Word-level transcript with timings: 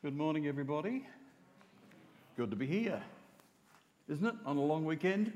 Good 0.00 0.16
morning, 0.16 0.46
everybody. 0.46 1.04
Good 2.36 2.50
to 2.50 2.56
be 2.56 2.68
here, 2.68 3.02
isn't 4.08 4.24
it? 4.24 4.34
On 4.46 4.56
a 4.56 4.62
long 4.62 4.84
weekend. 4.84 5.32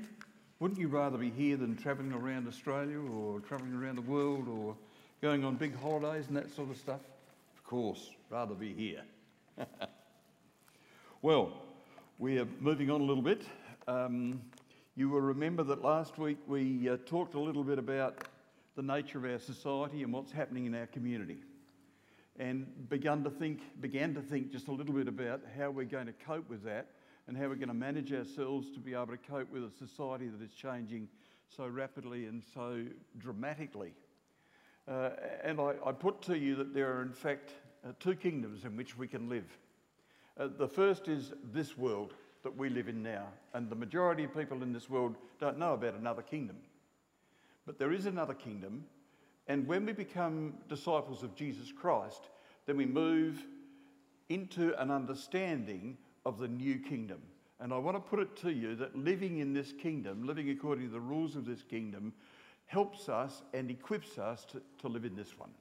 Wouldn't 0.61 0.79
you 0.79 0.87
rather 0.87 1.17
be 1.17 1.29
here 1.29 1.57
than 1.57 1.75
travelling 1.75 2.13
around 2.13 2.47
Australia 2.47 2.97
or 2.97 3.41
travelling 3.41 3.73
around 3.73 3.97
the 3.97 4.03
world 4.03 4.47
or 4.47 4.77
going 5.21 5.43
on 5.43 5.57
big 5.57 5.77
holidays 5.77 6.27
and 6.29 6.37
that 6.37 6.49
sort 6.49 6.69
of 6.69 6.77
stuff? 6.77 7.01
Of 7.57 7.65
course, 7.65 8.11
rather 8.29 8.55
be 8.55 8.73
here. 8.73 9.01
well, 11.21 11.51
we 12.17 12.39
are 12.39 12.47
moving 12.61 12.89
on 12.89 13.01
a 13.01 13.03
little 13.03 13.21
bit. 13.21 13.41
Um, 13.89 14.41
you 14.95 15.09
will 15.09 15.19
remember 15.19 15.63
that 15.63 15.83
last 15.83 16.17
week 16.17 16.37
we 16.47 16.87
uh, 16.87 16.95
talked 17.05 17.33
a 17.33 17.39
little 17.39 17.65
bit 17.65 17.79
about 17.79 18.29
the 18.77 18.81
nature 18.81 19.17
of 19.17 19.25
our 19.25 19.39
society 19.39 20.03
and 20.03 20.13
what's 20.13 20.31
happening 20.31 20.67
in 20.67 20.73
our 20.73 20.87
community 20.87 21.39
and 22.39 22.89
begun 22.89 23.23
to 23.23 23.29
think, 23.29 23.61
began 23.79 24.13
to 24.15 24.21
think 24.21 24.51
just 24.51 24.67
a 24.67 24.71
little 24.71 24.93
bit 24.93 25.07
about 25.07 25.41
how 25.57 25.69
we're 25.69 25.85
going 25.85 26.07
to 26.07 26.13
cope 26.13 26.49
with 26.49 26.63
that 26.63 26.87
and 27.27 27.37
how 27.37 27.47
we're 27.47 27.55
going 27.55 27.67
to 27.67 27.73
manage 27.73 28.11
ourselves 28.11 28.69
to 28.71 28.79
be 28.79 28.93
able 28.93 29.07
to 29.07 29.17
cope 29.17 29.51
with 29.51 29.63
a 29.63 29.71
society 29.71 30.27
that 30.27 30.41
is 30.41 30.53
changing 30.53 31.07
so 31.55 31.67
rapidly 31.67 32.25
and 32.25 32.43
so 32.53 32.83
dramatically. 33.19 33.93
Uh, 34.87 35.11
and 35.43 35.61
I, 35.61 35.75
I, 35.85 35.91
put 35.91 36.21
to 36.23 36.37
you 36.37 36.55
that 36.55 36.73
there 36.73 36.91
are, 36.93 37.01
in 37.03 37.13
fact, 37.13 37.51
uh, 37.87 37.91
two 37.99 38.15
kingdoms 38.15 38.65
in 38.65 38.75
which 38.75 38.97
we 38.97 39.07
can 39.07 39.29
live. 39.29 39.45
Uh, 40.37 40.49
the 40.57 40.67
first 40.67 41.07
is 41.07 41.31
this 41.53 41.77
world 41.77 42.13
that 42.43 42.57
we 42.57 42.69
live 42.69 42.89
in 42.89 43.01
now, 43.01 43.27
and 43.53 43.69
the 43.69 43.75
majority 43.75 44.25
of 44.25 44.35
people 44.35 44.61
in 44.61 44.73
this 44.73 44.89
world 44.89 45.15
don't 45.39 45.57
know 45.57 45.73
about 45.73 45.93
another 45.93 46.21
kingdom. 46.21 46.57
But 47.65 47.79
there 47.79 47.93
is 47.93 48.05
another 48.05 48.33
kingdom 48.33 48.83
and 49.47 49.67
when 49.67 49.85
we 49.85 49.93
become 49.93 50.53
disciples 50.69 51.23
of 51.23 51.35
Jesus 51.35 51.71
Christ, 51.71 52.29
then 52.65 52.77
we 52.77 52.85
move 52.85 53.45
into 54.29 54.73
an 54.81 54.89
understanding 54.89 55.97
of 56.25 56.39
the 56.39 56.47
new 56.47 56.79
kingdom. 56.79 57.19
And 57.59 57.73
I 57.73 57.77
want 57.77 57.95
to 57.97 58.01
put 58.01 58.19
it 58.19 58.35
to 58.37 58.51
you 58.51 58.75
that 58.75 58.95
living 58.95 59.39
in 59.39 59.53
this 59.53 59.71
kingdom, 59.71 60.25
living 60.25 60.49
according 60.49 60.87
to 60.87 60.91
the 60.91 60.99
rules 60.99 61.35
of 61.35 61.45
this 61.45 61.61
kingdom, 61.61 62.13
helps 62.65 63.09
us 63.09 63.41
and 63.53 63.69
equips 63.69 64.17
us 64.17 64.45
to, 64.45 64.61
to 64.79 64.87
live 64.87 65.05
in 65.05 65.15
this 65.15 65.37
one. 65.37 65.51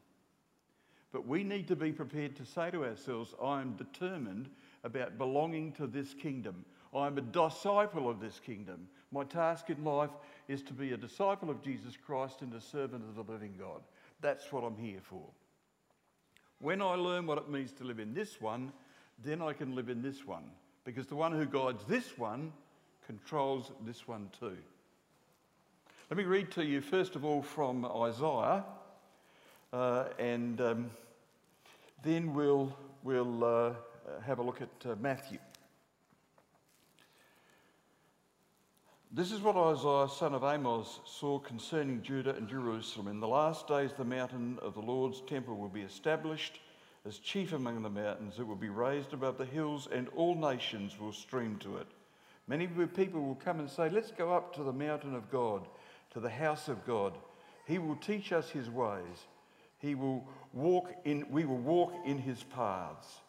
But 1.12 1.26
we 1.26 1.44
need 1.44 1.68
to 1.68 1.76
be 1.76 1.92
prepared 1.92 2.36
to 2.36 2.46
say 2.46 2.70
to 2.70 2.84
ourselves, 2.84 3.34
I 3.42 3.60
am 3.60 3.74
determined 3.74 4.48
about 4.82 5.18
belonging 5.18 5.72
to 5.72 5.86
this 5.86 6.14
kingdom. 6.14 6.64
I 6.94 7.06
am 7.06 7.18
a 7.18 7.22
disciple 7.22 8.08
of 8.08 8.20
this 8.20 8.40
kingdom. 8.40 8.88
My 9.12 9.24
task 9.24 9.68
in 9.68 9.84
life 9.84 10.10
is 10.48 10.62
to 10.62 10.72
be 10.72 10.92
a 10.92 10.96
disciple 10.96 11.50
of 11.50 11.62
Jesus 11.62 11.94
Christ 11.96 12.40
and 12.40 12.52
a 12.54 12.60
servant 12.60 13.04
of 13.04 13.14
the 13.14 13.32
living 13.32 13.54
God. 13.58 13.82
That's 14.22 14.50
what 14.50 14.64
I'm 14.64 14.76
here 14.76 15.00
for. 15.02 15.22
When 16.60 16.80
I 16.80 16.94
learn 16.94 17.26
what 17.26 17.38
it 17.38 17.50
means 17.50 17.72
to 17.72 17.84
live 17.84 17.98
in 17.98 18.14
this 18.14 18.40
one, 18.40 18.72
then 19.22 19.42
I 19.42 19.52
can 19.52 19.74
live 19.74 19.88
in 19.88 20.00
this 20.00 20.26
one. 20.26 20.44
Because 20.84 21.06
the 21.06 21.16
one 21.16 21.32
who 21.32 21.44
guides 21.44 21.84
this 21.84 22.16
one 22.16 22.52
controls 23.06 23.70
this 23.84 24.08
one 24.08 24.30
too. 24.38 24.56
Let 26.10 26.16
me 26.16 26.24
read 26.24 26.50
to 26.52 26.64
you, 26.64 26.80
first 26.80 27.16
of 27.16 27.24
all, 27.24 27.42
from 27.42 27.84
Isaiah, 27.84 28.64
uh, 29.72 30.04
and 30.18 30.60
um, 30.60 30.90
then 32.02 32.34
we'll, 32.34 32.76
we'll 33.02 33.44
uh, 33.44 33.72
have 34.24 34.38
a 34.38 34.42
look 34.42 34.60
at 34.60 34.90
uh, 34.90 34.94
Matthew. 35.00 35.38
This 39.14 39.30
is 39.30 39.42
what 39.42 39.58
Isaiah, 39.58 40.08
son 40.08 40.32
of 40.32 40.42
Amos, 40.42 41.00
saw 41.04 41.38
concerning 41.38 42.00
Judah 42.00 42.34
and 42.34 42.48
Jerusalem. 42.48 43.08
In 43.08 43.20
the 43.20 43.28
last 43.28 43.68
days, 43.68 43.90
the 43.92 44.06
mountain 44.06 44.58
of 44.62 44.72
the 44.72 44.80
Lord's 44.80 45.20
temple 45.20 45.58
will 45.58 45.68
be 45.68 45.82
established 45.82 46.60
as 47.06 47.18
chief 47.18 47.52
among 47.52 47.82
the 47.82 47.90
mountains. 47.90 48.36
It 48.38 48.46
will 48.46 48.56
be 48.56 48.70
raised 48.70 49.12
above 49.12 49.36
the 49.36 49.44
hills, 49.44 49.86
and 49.92 50.08
all 50.16 50.34
nations 50.34 50.98
will 50.98 51.12
stream 51.12 51.58
to 51.58 51.76
it. 51.76 51.88
Many 52.48 52.66
people 52.66 53.20
will 53.20 53.34
come 53.34 53.60
and 53.60 53.68
say, 53.68 53.90
Let's 53.90 54.12
go 54.12 54.32
up 54.32 54.54
to 54.54 54.62
the 54.62 54.72
mountain 54.72 55.14
of 55.14 55.30
God, 55.30 55.68
to 56.14 56.20
the 56.20 56.30
house 56.30 56.68
of 56.68 56.86
God. 56.86 57.12
He 57.66 57.78
will 57.78 57.96
teach 57.96 58.32
us 58.32 58.48
his 58.48 58.70
ways. 58.70 59.26
He 59.76 59.94
will 59.94 60.26
walk 60.54 60.90
in, 61.04 61.26
we 61.30 61.44
will 61.44 61.58
walk 61.58 61.92
in 62.06 62.16
his 62.16 62.42
paths. 62.44 63.20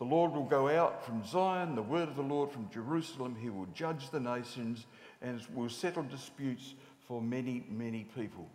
The 0.00 0.06
Lord 0.06 0.32
will 0.32 0.44
go 0.44 0.70
out 0.70 1.04
from 1.04 1.22
Zion, 1.26 1.74
the 1.74 1.82
word 1.82 2.08
of 2.08 2.16
the 2.16 2.22
Lord 2.22 2.50
from 2.50 2.70
Jerusalem. 2.70 3.36
He 3.38 3.50
will 3.50 3.66
judge 3.74 4.08
the 4.08 4.18
nations 4.18 4.86
and 5.20 5.42
will 5.54 5.68
settle 5.68 6.02
disputes 6.04 6.72
for 7.06 7.20
many, 7.20 7.66
many 7.68 8.04
people. 8.16 8.48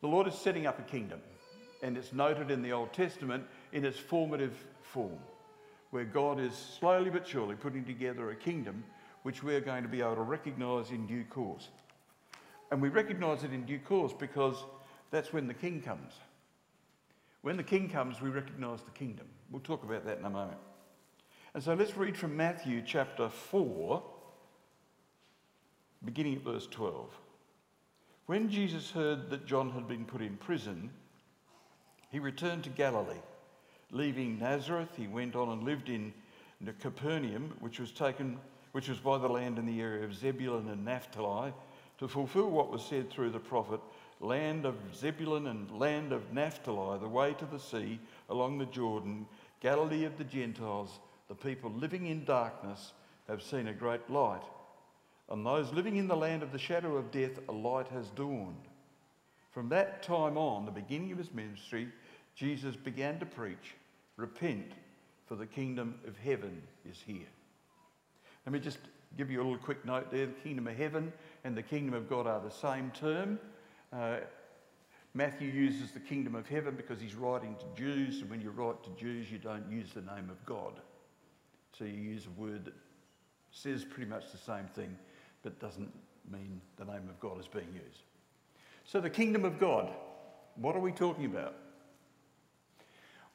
The 0.00 0.08
Lord 0.08 0.26
is 0.26 0.34
setting 0.34 0.66
up 0.66 0.80
a 0.80 0.82
kingdom, 0.82 1.20
and 1.80 1.96
it's 1.96 2.12
noted 2.12 2.50
in 2.50 2.60
the 2.60 2.72
Old 2.72 2.92
Testament 2.92 3.44
in 3.72 3.84
its 3.84 4.00
formative 4.00 4.56
form, 4.82 5.20
where 5.92 6.04
God 6.04 6.40
is 6.40 6.56
slowly 6.80 7.10
but 7.10 7.28
surely 7.28 7.54
putting 7.54 7.84
together 7.84 8.30
a 8.30 8.34
kingdom 8.34 8.82
which 9.22 9.44
we're 9.44 9.60
going 9.60 9.84
to 9.84 9.88
be 9.88 10.00
able 10.00 10.16
to 10.16 10.22
recognise 10.22 10.90
in 10.90 11.06
due 11.06 11.24
course. 11.24 11.68
And 12.72 12.82
we 12.82 12.88
recognise 12.88 13.44
it 13.44 13.52
in 13.52 13.64
due 13.64 13.78
course 13.78 14.12
because 14.12 14.56
that's 15.12 15.32
when 15.32 15.46
the 15.46 15.54
king 15.54 15.82
comes. 15.82 16.14
When 17.42 17.56
the 17.56 17.62
king 17.62 17.88
comes, 17.88 18.20
we 18.20 18.30
recognize 18.30 18.82
the 18.82 18.90
kingdom. 18.90 19.26
We'll 19.50 19.62
talk 19.62 19.82
about 19.82 20.04
that 20.04 20.18
in 20.18 20.24
a 20.24 20.30
moment. 20.30 20.58
And 21.54 21.62
so 21.62 21.74
let's 21.74 21.96
read 21.96 22.16
from 22.16 22.36
Matthew 22.36 22.82
chapter 22.86 23.28
4, 23.28 24.02
beginning 26.04 26.36
at 26.36 26.42
verse 26.42 26.66
12. 26.70 27.10
When 28.26 28.50
Jesus 28.50 28.90
heard 28.90 29.30
that 29.30 29.46
John 29.46 29.70
had 29.70 29.88
been 29.88 30.04
put 30.04 30.20
in 30.20 30.36
prison, 30.36 30.90
he 32.10 32.18
returned 32.18 32.64
to 32.64 32.70
Galilee. 32.70 33.22
Leaving 33.90 34.38
Nazareth, 34.38 34.90
he 34.96 35.08
went 35.08 35.34
on 35.34 35.48
and 35.48 35.64
lived 35.64 35.88
in 35.88 36.12
Capernaum, 36.78 37.54
which 37.58 37.80
was 37.80 37.90
taken, 37.90 38.38
which 38.72 38.88
was 38.88 38.98
by 38.98 39.18
the 39.18 39.28
land 39.28 39.58
in 39.58 39.66
the 39.66 39.80
area 39.80 40.04
of 40.04 40.14
Zebulun 40.14 40.68
and 40.68 40.84
Naphtali, 40.84 41.52
to 41.98 42.06
fulfill 42.06 42.50
what 42.50 42.70
was 42.70 42.84
said 42.84 43.10
through 43.10 43.30
the 43.30 43.40
prophet 43.40 43.80
land 44.20 44.66
of 44.66 44.76
Zebulun 44.94 45.46
and 45.46 45.70
land 45.70 46.12
of 46.12 46.32
Naphtali, 46.32 46.98
the 46.98 47.08
way 47.08 47.34
to 47.34 47.46
the 47.46 47.58
sea 47.58 47.98
along 48.28 48.58
the 48.58 48.66
Jordan, 48.66 49.26
Galilee 49.60 50.04
of 50.04 50.18
the 50.18 50.24
Gentiles, 50.24 51.00
the 51.28 51.34
people 51.34 51.70
living 51.70 52.06
in 52.06 52.24
darkness 52.24 52.92
have 53.28 53.42
seen 53.42 53.68
a 53.68 53.72
great 53.72 54.08
light. 54.10 54.42
On 55.28 55.44
those 55.44 55.72
living 55.72 55.96
in 55.96 56.08
the 56.08 56.16
land 56.16 56.42
of 56.42 56.52
the 56.52 56.58
shadow 56.58 56.96
of 56.96 57.10
death, 57.10 57.38
a 57.48 57.52
light 57.52 57.88
has 57.88 58.08
dawned. 58.10 58.68
From 59.52 59.68
that 59.70 60.02
time 60.02 60.36
on, 60.36 60.64
the 60.64 60.70
beginning 60.70 61.12
of 61.12 61.18
his 61.18 61.32
ministry, 61.32 61.88
Jesus 62.34 62.76
began 62.76 63.18
to 63.20 63.26
preach, 63.26 63.74
Repent, 64.16 64.72
for 65.26 65.36
the 65.36 65.46
kingdom 65.46 65.94
of 66.06 66.18
heaven 66.18 66.62
is 66.88 67.02
here. 67.06 67.28
Let 68.44 68.52
me 68.52 68.58
just 68.58 68.78
give 69.16 69.30
you 69.30 69.40
a 69.40 69.44
little 69.44 69.58
quick 69.58 69.84
note 69.84 70.10
there. 70.10 70.26
The 70.26 70.32
kingdom 70.32 70.66
of 70.66 70.76
heaven 70.76 71.12
and 71.44 71.56
the 71.56 71.62
kingdom 71.62 71.94
of 71.94 72.08
God 72.08 72.26
are 72.26 72.40
the 72.40 72.50
same 72.50 72.90
term. 72.90 73.38
Uh, 73.92 74.18
Matthew 75.14 75.48
uses 75.48 75.90
the 75.90 76.00
kingdom 76.00 76.34
of 76.34 76.48
heaven 76.48 76.74
because 76.76 77.00
he's 77.00 77.16
writing 77.16 77.56
to 77.58 77.80
Jews, 77.80 78.20
and 78.20 78.30
when 78.30 78.40
you 78.40 78.50
write 78.50 78.82
to 78.84 78.90
Jews, 78.90 79.30
you 79.30 79.38
don't 79.38 79.70
use 79.70 79.90
the 79.92 80.02
name 80.02 80.30
of 80.30 80.44
God. 80.46 80.74
So 81.76 81.84
you 81.84 81.98
use 81.98 82.26
a 82.26 82.40
word 82.40 82.64
that 82.66 82.74
says 83.50 83.84
pretty 83.84 84.08
much 84.08 84.30
the 84.30 84.38
same 84.38 84.66
thing, 84.66 84.96
but 85.42 85.58
doesn't 85.58 85.92
mean 86.30 86.60
the 86.76 86.84
name 86.84 87.08
of 87.08 87.18
God 87.18 87.40
is 87.40 87.48
being 87.48 87.72
used. 87.72 88.02
So, 88.84 89.00
the 89.00 89.10
kingdom 89.10 89.44
of 89.44 89.58
God, 89.58 89.90
what 90.56 90.76
are 90.76 90.80
we 90.80 90.92
talking 90.92 91.26
about? 91.26 91.54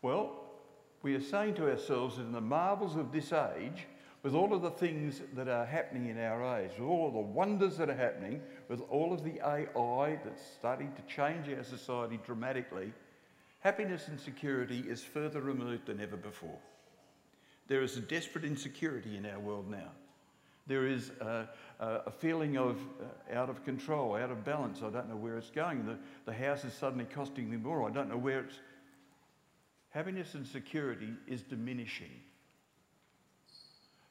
Well, 0.01 0.31
we 1.01 1.15
are 1.15 1.21
saying 1.21 1.55
to 1.55 1.69
ourselves 1.69 2.17
that 2.17 2.23
in 2.23 2.31
the 2.31 2.41
marvels 2.41 2.95
of 2.95 3.11
this 3.11 3.31
age, 3.31 3.85
with 4.25 4.33
all 4.33 4.55
of 4.55 4.63
the 4.63 4.71
things 4.71 5.21
that 5.35 5.47
are 5.47 5.67
happening 5.67 6.09
in 6.09 6.17
our 6.17 6.57
age, 6.57 6.71
with 6.79 6.89
all 6.89 7.07
of 7.07 7.13
the 7.13 7.19
wonders 7.19 7.77
that 7.77 7.91
are 7.91 7.95
happening, 7.95 8.41
with 8.69 8.81
all 8.89 9.13
of 9.13 9.23
the 9.23 9.39
AI 9.45 10.19
that's 10.23 10.41
starting 10.57 10.91
to 10.93 11.03
change 11.03 11.47
our 11.47 11.63
society 11.63 12.19
dramatically, 12.25 12.91
happiness 13.59 14.07
and 14.07 14.19
security 14.19 14.79
is 14.87 15.03
further 15.03 15.41
removed 15.41 15.85
than 15.85 16.01
ever 16.01 16.17
before. 16.17 16.57
There 17.67 17.83
is 17.83 17.97
a 17.97 17.99
desperate 17.99 18.43
insecurity 18.43 19.15
in 19.15 19.27
our 19.27 19.37
world 19.37 19.69
now. 19.69 19.91
There 20.65 20.87
is 20.87 21.11
a, 21.21 21.47
a 21.79 22.09
feeling 22.09 22.57
of 22.57 22.79
uh, 22.79 23.37
out 23.37 23.51
of 23.51 23.63
control, 23.63 24.15
out 24.15 24.31
of 24.31 24.43
balance. 24.43 24.79
I 24.81 24.89
don't 24.89 25.07
know 25.07 25.17
where 25.17 25.37
it's 25.37 25.51
going. 25.51 25.85
The, 25.85 25.99
the 26.25 26.33
house 26.33 26.65
is 26.65 26.73
suddenly 26.73 27.05
costing 27.05 27.47
me 27.47 27.57
more. 27.57 27.87
I 27.87 27.91
don't 27.91 28.09
know 28.09 28.17
where 28.17 28.39
it's. 28.39 28.55
Happiness 29.91 30.33
and 30.33 30.47
security 30.47 31.13
is 31.27 31.43
diminishing. 31.43 32.24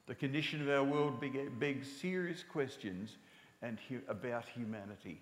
The 0.07 0.15
condition 0.15 0.61
of 0.61 0.69
our 0.69 0.83
world 0.83 1.23
begs 1.59 1.91
serious 1.91 2.43
questions 2.43 3.17
and 3.61 3.79
hu- 3.89 4.01
about 4.07 4.45
humanity. 4.45 5.19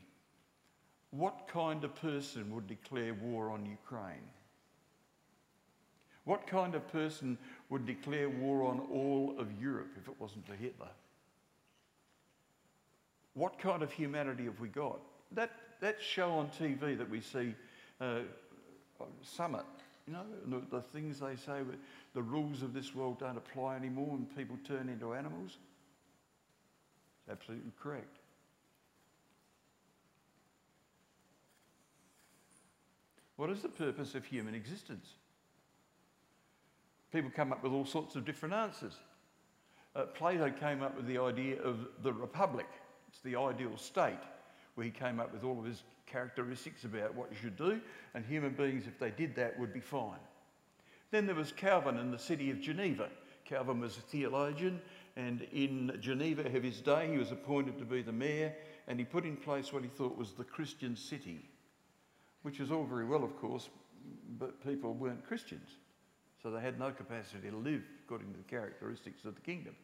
What 1.11 1.47
kind 1.47 1.83
of 1.83 1.95
person 1.95 2.53
would 2.53 2.67
declare 2.67 3.13
war 3.13 3.49
on 3.49 3.65
Ukraine? 3.65 4.27
What 6.25 6.47
kind 6.47 6.73
of 6.75 6.87
person 6.91 7.37
would 7.69 7.85
declare 7.85 8.29
war 8.29 8.65
on 8.65 8.79
all 8.91 9.35
of 9.37 9.47
Europe 9.61 9.91
if 9.97 10.07
it 10.07 10.19
wasn't 10.19 10.45
for 10.47 10.55
Hitler? 10.55 10.89
What 13.35 13.59
kind 13.59 13.83
of 13.83 13.91
humanity 13.91 14.45
have 14.45 14.59
we 14.59 14.69
got? 14.69 14.99
That, 15.31 15.51
that 15.81 16.01
show 16.01 16.31
on 16.31 16.49
TV 16.49 16.97
that 16.97 17.09
we 17.09 17.21
see, 17.21 17.55
uh, 17.99 18.19
Summit, 19.21 19.65
You 20.07 20.13
know, 20.13 20.23
the, 20.45 20.77
the 20.77 20.81
things 20.81 21.19
they 21.19 21.35
say, 21.35 21.61
the 22.13 22.21
rules 22.21 22.61
of 22.61 22.73
this 22.73 22.93
world 22.93 23.19
don't 23.19 23.37
apply 23.37 23.75
anymore 23.75 24.09
and 24.11 24.35
people 24.35 24.57
turn 24.67 24.89
into 24.89 25.13
animals. 25.13 25.57
It's 27.21 27.31
absolutely 27.31 27.71
correct. 27.81 28.17
What 33.35 33.49
is 33.49 33.61
the 33.61 33.69
purpose 33.69 34.13
of 34.15 34.25
human 34.25 34.53
existence? 34.53 35.07
People 37.11 37.31
come 37.35 37.51
up 37.51 37.63
with 37.63 37.71
all 37.71 37.85
sorts 37.85 38.15
of 38.15 38.25
different 38.25 38.53
answers. 38.53 38.93
Uh, 39.95 40.03
Plato 40.05 40.49
came 40.51 40.81
up 40.81 40.95
with 40.95 41.07
the 41.07 41.17
idea 41.17 41.61
of 41.61 41.87
the 42.01 42.13
republic. 42.13 42.67
It's 43.07 43.19
the 43.19 43.35
ideal 43.35 43.77
state 43.77 44.19
where 44.75 44.85
he 44.85 44.91
came 44.91 45.19
up 45.19 45.31
with 45.31 45.43
all 45.43 45.59
of 45.59 45.65
his 45.65 45.83
characteristics 46.05 46.83
about 46.83 47.13
what 47.13 47.31
you 47.31 47.37
should 47.39 47.57
do, 47.57 47.79
and 48.13 48.25
human 48.25 48.53
beings, 48.53 48.85
if 48.87 48.97
they 48.99 49.11
did 49.11 49.35
that, 49.35 49.59
would 49.59 49.73
be 49.73 49.79
fine. 49.79 50.19
Then 51.13 51.27
there 51.27 51.35
was 51.35 51.51
Calvin 51.51 51.99
in 51.99 52.09
the 52.09 52.17
city 52.17 52.49
of 52.49 52.59
Geneva. 52.59 53.07
Calvin 53.45 53.79
was 53.79 53.99
a 53.99 54.01
theologian, 54.01 54.81
and 55.15 55.43
in 55.53 55.95
Geneva 56.01 56.43
of 56.43 56.63
his 56.63 56.81
day, 56.81 57.07
he 57.11 57.19
was 57.19 57.31
appointed 57.31 57.77
to 57.77 57.85
be 57.85 58.01
the 58.01 58.11
mayor, 58.11 58.51
and 58.87 58.97
he 58.97 59.05
put 59.05 59.23
in 59.23 59.37
place 59.37 59.71
what 59.71 59.83
he 59.83 59.89
thought 59.89 60.17
was 60.17 60.31
the 60.31 60.43
Christian 60.43 60.95
city, 60.95 61.47
which 62.41 62.59
is 62.59 62.71
all 62.71 62.83
very 62.83 63.05
well, 63.05 63.23
of 63.23 63.39
course, 63.39 63.69
but 64.39 64.59
people 64.65 64.95
weren't 64.95 65.23
Christians. 65.27 65.69
So 66.41 66.49
they 66.49 66.61
had 66.61 66.79
no 66.79 66.89
capacity 66.89 67.51
to 67.51 67.57
live 67.57 67.83
according 68.03 68.31
to 68.31 68.39
the 68.39 68.45
characteristics 68.45 69.23
of 69.23 69.35
the 69.35 69.41
kingdom. 69.41 69.75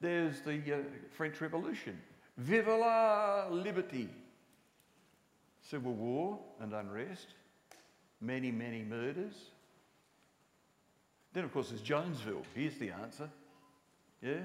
There's 0.00 0.40
the 0.40 0.78
uh, 0.78 0.78
French 1.12 1.40
Revolution. 1.40 1.96
Vive 2.38 2.66
la 2.66 3.46
liberté! 3.50 4.08
Civil 5.62 5.92
war 5.92 6.40
and 6.58 6.74
unrest, 6.74 7.28
many, 8.20 8.50
many 8.50 8.82
murders. 8.82 9.52
Then, 11.38 11.44
of 11.44 11.52
course, 11.52 11.68
there's 11.68 11.82
Jonesville. 11.82 12.42
Here's 12.52 12.78
the 12.78 12.90
answer. 12.90 13.30
Yeah? 14.20 14.40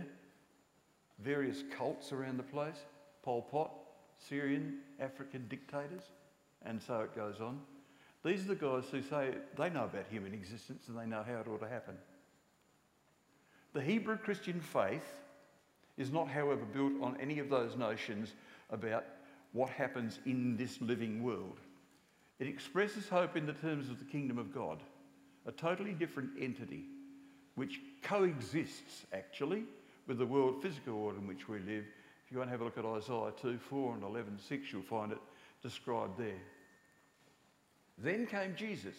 Various 1.18 1.64
cults 1.76 2.12
around 2.12 2.38
the 2.38 2.44
place. 2.44 2.78
Pol 3.24 3.42
Pot, 3.42 3.72
Syrian, 4.30 4.76
African 5.00 5.48
dictators, 5.50 6.04
and 6.64 6.80
so 6.80 7.00
it 7.00 7.16
goes 7.16 7.42
on. 7.42 7.60
These 8.24 8.46
are 8.46 8.50
the 8.50 8.56
guys 8.56 8.84
who 8.92 9.02
say 9.02 9.32
they 9.58 9.72
know 9.72 9.86
about 9.86 10.06
human 10.12 10.36
existence 10.36 10.88
and 10.88 10.96
they 10.96 11.08
know 11.08 11.24
how 11.26 11.38
it 11.40 11.48
ought 11.48 11.62
to 11.62 11.68
happen. 11.68 11.96
The 13.74 13.82
Hebrew 13.82 14.18
Christian 14.18 14.62
faith 14.62 15.16
is 15.98 16.12
not, 16.12 16.28
however, 16.28 16.62
built 16.64 16.94
on 17.02 17.18
any 17.20 17.40
of 17.40 17.50
those 17.50 17.76
notions 17.76 18.34
about 18.70 19.04
what 19.54 19.72
happens 19.72 20.20
in 20.28 20.58
this 20.58 20.80
living 20.80 21.24
world. 21.24 21.58
It 22.38 22.46
expresses 22.46 23.10
hope 23.10 23.36
in 23.36 23.48
the 23.48 23.54
terms 23.54 23.90
of 23.90 23.98
the 23.98 24.06
kingdom 24.06 24.38
of 24.38 24.54
God, 24.54 24.78
a 25.46 25.52
totally 25.52 25.94
different 25.94 26.32
entity 26.40 26.86
which 27.56 27.80
coexists 28.02 29.06
actually 29.14 29.64
with 30.08 30.18
the 30.18 30.26
world 30.26 30.62
physical 30.62 30.96
order 30.96 31.18
in 31.18 31.28
which 31.28 31.48
we 31.48 31.60
live. 31.60 31.86
If 32.26 32.32
you 32.32 32.38
want 32.38 32.50
to 32.50 32.52
have 32.52 32.62
a 32.62 32.64
look 32.64 32.78
at 32.78 32.86
Isaiah 32.86 33.32
2 33.42 33.58
4 33.58 33.96
and 33.96 34.04
11 34.04 34.40
6, 34.40 34.72
you'll 34.72 34.82
find 34.82 35.12
it 35.12 35.20
described 35.62 36.18
there. 36.18 36.42
Then 37.98 38.26
came 38.26 38.56
Jesus. 38.56 38.96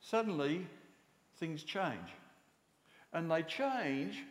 Suddenly, 0.00 0.66
things 1.36 1.62
change. 1.62 2.08
And 3.12 3.30
they 3.30 3.42
change 3.42 4.24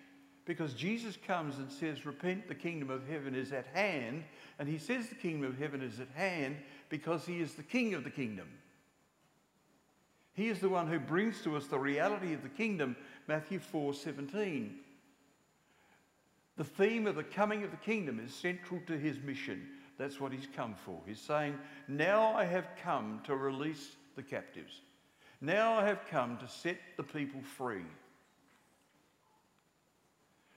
because 0.45 0.73
Jesus 0.73 1.17
comes 1.27 1.57
and 1.57 1.71
says, 1.71 2.05
Repent, 2.05 2.47
the 2.47 2.55
kingdom 2.55 2.89
of 2.89 3.07
heaven 3.07 3.35
is 3.35 3.51
at 3.51 3.67
hand. 3.67 4.23
And 4.59 4.67
he 4.67 4.77
says 4.77 5.07
the 5.07 5.15
kingdom 5.15 5.49
of 5.49 5.57
heaven 5.57 5.81
is 5.81 5.99
at 5.99 6.09
hand 6.15 6.57
because 6.89 7.25
he 7.25 7.39
is 7.39 7.53
the 7.53 7.63
king 7.63 7.93
of 7.93 8.03
the 8.03 8.09
kingdom. 8.09 8.47
He 10.33 10.47
is 10.47 10.59
the 10.59 10.69
one 10.69 10.87
who 10.87 10.99
brings 10.99 11.41
to 11.41 11.55
us 11.57 11.67
the 11.67 11.79
reality 11.79 12.33
of 12.33 12.43
the 12.43 12.49
kingdom, 12.49 12.95
Matthew 13.27 13.59
4 13.59 13.93
17. 13.93 14.75
The 16.57 16.63
theme 16.63 17.07
of 17.07 17.15
the 17.15 17.23
coming 17.23 17.63
of 17.63 17.71
the 17.71 17.77
kingdom 17.77 18.19
is 18.19 18.33
central 18.33 18.81
to 18.87 18.97
his 18.97 19.19
mission. 19.19 19.67
That's 19.97 20.19
what 20.19 20.31
he's 20.31 20.47
come 20.55 20.75
for. 20.85 20.99
He's 21.05 21.19
saying, 21.19 21.57
Now 21.87 22.33
I 22.33 22.45
have 22.45 22.67
come 22.81 23.21
to 23.25 23.35
release 23.35 23.95
the 24.15 24.23
captives. 24.23 24.81
Now 25.41 25.73
I 25.73 25.85
have 25.85 26.05
come 26.09 26.37
to 26.37 26.47
set 26.47 26.77
the 26.97 27.03
people 27.03 27.41
free 27.41 27.85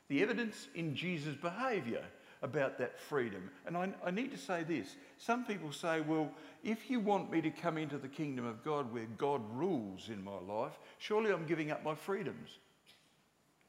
the 0.08 0.22
evidence 0.22 0.68
in 0.74 0.94
Jesus' 0.94 1.34
behaviour 1.34 2.04
about 2.44 2.78
that 2.78 3.00
freedom. 3.00 3.50
And 3.66 3.76
I, 3.76 3.88
I, 4.04 4.10
need 4.10 4.30
to 4.30 4.36
say 4.36 4.62
this 4.62 4.96
some 5.16 5.44
people 5.46 5.72
say, 5.72 6.02
well, 6.02 6.30
if 6.62 6.90
you 6.90 7.00
want 7.00 7.32
me 7.32 7.40
to 7.40 7.50
come 7.50 7.78
into 7.78 7.96
the 7.96 8.06
kingdom 8.06 8.44
of 8.44 8.62
God 8.62 8.92
where 8.92 9.06
God 9.16 9.40
rules 9.54 10.10
in 10.10 10.22
my 10.22 10.38
life, 10.46 10.78
surely 10.98 11.32
I'm 11.32 11.46
giving 11.46 11.70
up 11.70 11.82
my 11.82 11.94
freedoms. 11.94 12.50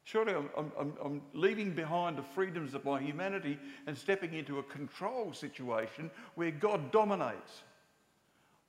Surely 0.03 0.33
I'm, 0.33 0.49
I'm, 0.77 0.93
I'm 1.03 1.21
leaving 1.33 1.71
behind 1.71 2.17
the 2.17 2.23
freedoms 2.35 2.75
of 2.75 2.85
my 2.85 3.01
humanity 3.01 3.57
and 3.87 3.97
stepping 3.97 4.33
into 4.33 4.59
a 4.59 4.63
control 4.63 5.33
situation 5.33 6.11
where 6.35 6.51
God 6.51 6.91
dominates. 6.91 7.63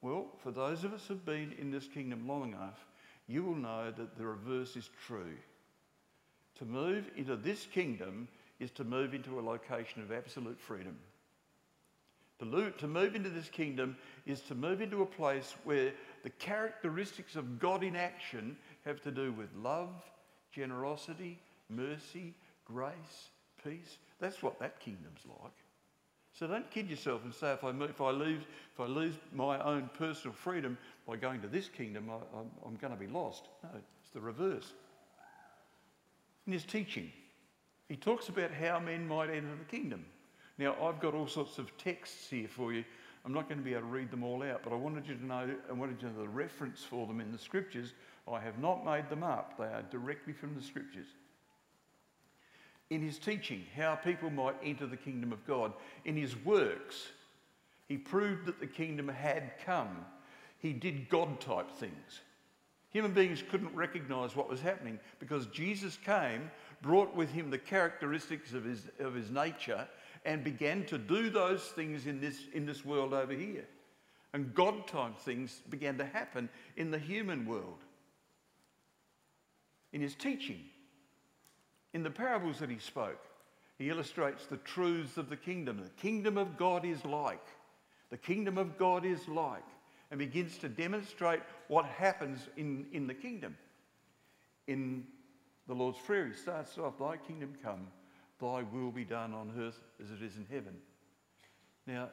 Well, 0.03 0.27
for 0.43 0.53
those 0.53 0.85
of 0.85 0.95
us 0.95 1.05
who've 1.07 1.27
been 1.27 1.53
in 1.61 1.71
this 1.71 1.89
kingdom 1.89 2.29
long 2.29 2.53
enough, 2.53 2.87
you 3.27 3.43
will 3.43 3.57
know 3.57 3.91
that 3.91 4.17
the 4.17 4.25
reverse 4.25 4.77
is 4.77 4.89
true. 5.07 5.37
To 6.59 6.65
move 6.65 7.11
into 7.17 7.37
this 7.37 7.67
kingdom 7.67 8.29
is 8.59 8.71
to 8.73 8.85
move 8.85 9.15
into 9.15 9.39
a 9.39 9.43
location 9.43 10.03
of 10.03 10.13
absolute 10.13 10.61
freedom. 10.61 10.97
To, 12.41 12.71
to 12.71 12.87
move 12.87 13.15
into 13.15 13.31
this 13.31 13.49
kingdom 13.49 13.97
is 14.27 14.41
to 14.43 14.55
move 14.55 14.81
into 14.81 15.03
a 15.03 15.07
place 15.07 15.55
where 15.65 15.93
the 16.23 16.31
characteristics 16.31 17.37
of 17.37 17.59
God 17.59 17.83
in 17.83 17.97
action 17.97 18.57
have 18.85 19.01
to 19.03 19.11
do 19.11 19.33
with 19.33 19.49
love, 19.57 19.91
generosity, 20.53 21.39
mercy, 21.71 22.35
grace, 22.65 23.31
peace. 23.65 23.99
That's 24.21 24.43
what 24.43 24.59
that 24.61 24.81
kingdom's 24.81 25.23
like. 25.27 25.53
So 26.39 26.47
don't 26.47 26.71
kid 26.71 26.91
yourself 26.91 27.25
and 27.25 27.33
say 27.33 27.53
if 27.53 27.65
I, 27.65 27.71
if 27.71 28.01
I, 28.03 28.11
lose, 28.11 28.43
if 28.75 28.81
I 28.81 28.85
lose 28.85 29.15
my 29.33 29.59
own 29.65 29.89
personal 29.97 30.35
freedom 30.35 30.77
by 31.09 31.17
going 31.17 31.41
to 31.41 31.49
this 31.49 31.69
kingdom, 31.69 32.11
I, 32.11 32.39
I'm, 32.39 32.51
I'm 32.67 32.77
going 32.77 32.93
to 32.93 32.99
be 32.99 33.07
lost. 33.07 33.45
No, 33.63 33.71
it's 33.75 34.11
the 34.13 34.21
reverse 34.21 34.75
in 36.47 36.53
his 36.53 36.65
teaching. 36.65 37.11
He 37.89 37.97
talks 37.97 38.29
about 38.29 38.51
how 38.53 38.81
men 38.81 39.07
might 39.07 39.31
enter 39.31 39.55
the 39.59 39.65
kingdom. 39.65 40.05
Now, 40.59 40.75
I've 40.83 41.01
got 41.01 41.15
all 41.15 41.27
sorts 41.27 41.59
of 41.59 41.77
texts 41.77 42.29
here 42.31 42.49
for 42.49 42.73
you. 42.73 42.85
I'm 43.25 43.33
not 43.33 43.49
going 43.49 43.59
to 43.59 43.65
be 43.65 43.73
able 43.73 43.83
to 43.83 43.87
read 43.89 44.11
them 44.11 44.23
all 44.23 44.43
out, 44.43 44.63
but 44.63 44.73
I 44.73 44.77
wanted 44.77 45.07
you 45.07 45.17
to 45.17 45.27
know, 45.27 45.49
I 45.69 45.73
wanted 45.73 46.01
you 46.01 46.09
to 46.09 46.15
know 46.15 46.23
the 46.23 46.29
reference 46.29 46.83
for 46.83 47.07
them 47.07 47.21
in 47.21 47.33
the 47.33 47.39
scriptures. 47.39 47.93
I 48.33 48.41
have 48.41 48.59
not 48.59 48.85
made 48.85 49.09
them 49.09 49.23
up, 49.23 49.57
they 49.59 49.65
are 49.65 49.85
directly 49.91 50.33
from 50.33 50.55
the 50.55 50.63
scriptures. 50.63 51.07
In 52.91 53.03
his 53.03 53.19
teaching, 53.19 53.65
how 53.77 53.97
people 53.97 54.31
might 54.31 54.55
enter 54.63 54.87
the 54.87 54.97
kingdom 54.97 55.33
of 55.33 55.45
God, 55.47 55.73
in 56.05 56.17
his 56.17 56.37
works, 56.45 57.09
he 57.89 57.97
proved 57.97 58.47
that 58.47 58.61
the 58.61 58.67
kingdom 58.67 59.09
had 59.09 59.53
come. 59.65 60.05
He 60.59 60.73
did 60.73 61.09
God 61.09 61.41
type 61.41 61.71
things. 61.71 62.21
Human 62.91 63.13
beings 63.13 63.43
couldn't 63.51 63.75
recognize 63.75 64.35
what 64.35 64.49
was 64.49 64.61
happening 64.61 64.99
because 65.19 65.47
Jesus 65.47 65.99
came, 66.05 66.51
brought 66.83 67.15
with 67.15 67.31
him 67.31 67.51
the 67.51 67.59
characteristics 67.59 68.53
of 68.53 68.65
his, 68.65 68.83
of 69.01 69.15
his 69.15 69.31
nature, 69.31 69.87
and 70.25 70.43
began 70.43 70.85
to 70.87 70.99
do 70.99 71.31
those 71.31 71.63
things 71.63 72.07
in 72.07 72.21
this, 72.21 72.39
in 72.53 72.67
this 72.67 72.85
world 72.85 73.15
over 73.15 73.33
here. 73.33 73.67
And 74.33 74.55
God 74.55 74.87
type 74.87 75.19
things 75.19 75.63
began 75.71 75.97
to 75.99 76.05
happen 76.05 76.49
in 76.77 76.91
the 76.91 76.99
human 76.99 77.47
world. 77.47 77.79
In 79.93 80.01
his 80.01 80.15
teaching, 80.15 80.61
in 81.95 82.03
the 82.03 82.11
parables 82.11 82.59
that 82.59 82.69
he 82.69 82.79
spoke, 82.79 83.25
he 83.79 83.89
illustrates 83.89 84.47
the 84.47 84.59
truths 84.59 85.17
of 85.17 85.31
the 85.31 85.37
kingdom. 85.37 85.81
The 85.83 86.03
kingdom 86.03 86.37
of 86.37 86.57
God 86.57 86.85
is 86.85 87.05
like. 87.05 87.47
The 88.11 88.17
kingdom 88.17 88.59
of 88.59 88.77
God 88.79 89.05
is 89.05 89.27
like 89.29 89.65
and 90.11 90.19
begins 90.19 90.59
to 90.59 90.69
demonstrate 90.69 91.41
what 91.69 91.87
happens 91.87 92.49
in, 92.57 92.87
in 92.93 93.07
the 93.07 93.15
kingdom. 93.15 93.57
In 94.67 95.05
the 95.67 95.75
Lord's 95.75 95.99
Prayer, 95.99 96.27
he 96.27 96.35
starts 96.35 96.79
off, 96.79 96.99
Thy 96.99 97.17
kingdom 97.17 97.55
come, 97.63 97.89
thy 98.41 98.63
will 98.63 98.91
be 98.91 99.05
done 99.05 99.35
on 99.35 99.53
earth 99.59 99.81
as 100.03 100.11
it 100.11 100.23
is 100.23 100.37
in 100.37 100.47
heaven. 100.51 100.75
Now, 101.87 102.09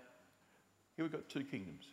here 0.95 1.05
we've 1.05 1.11
got 1.11 1.29
two 1.29 1.43
kingdoms. 1.43 1.85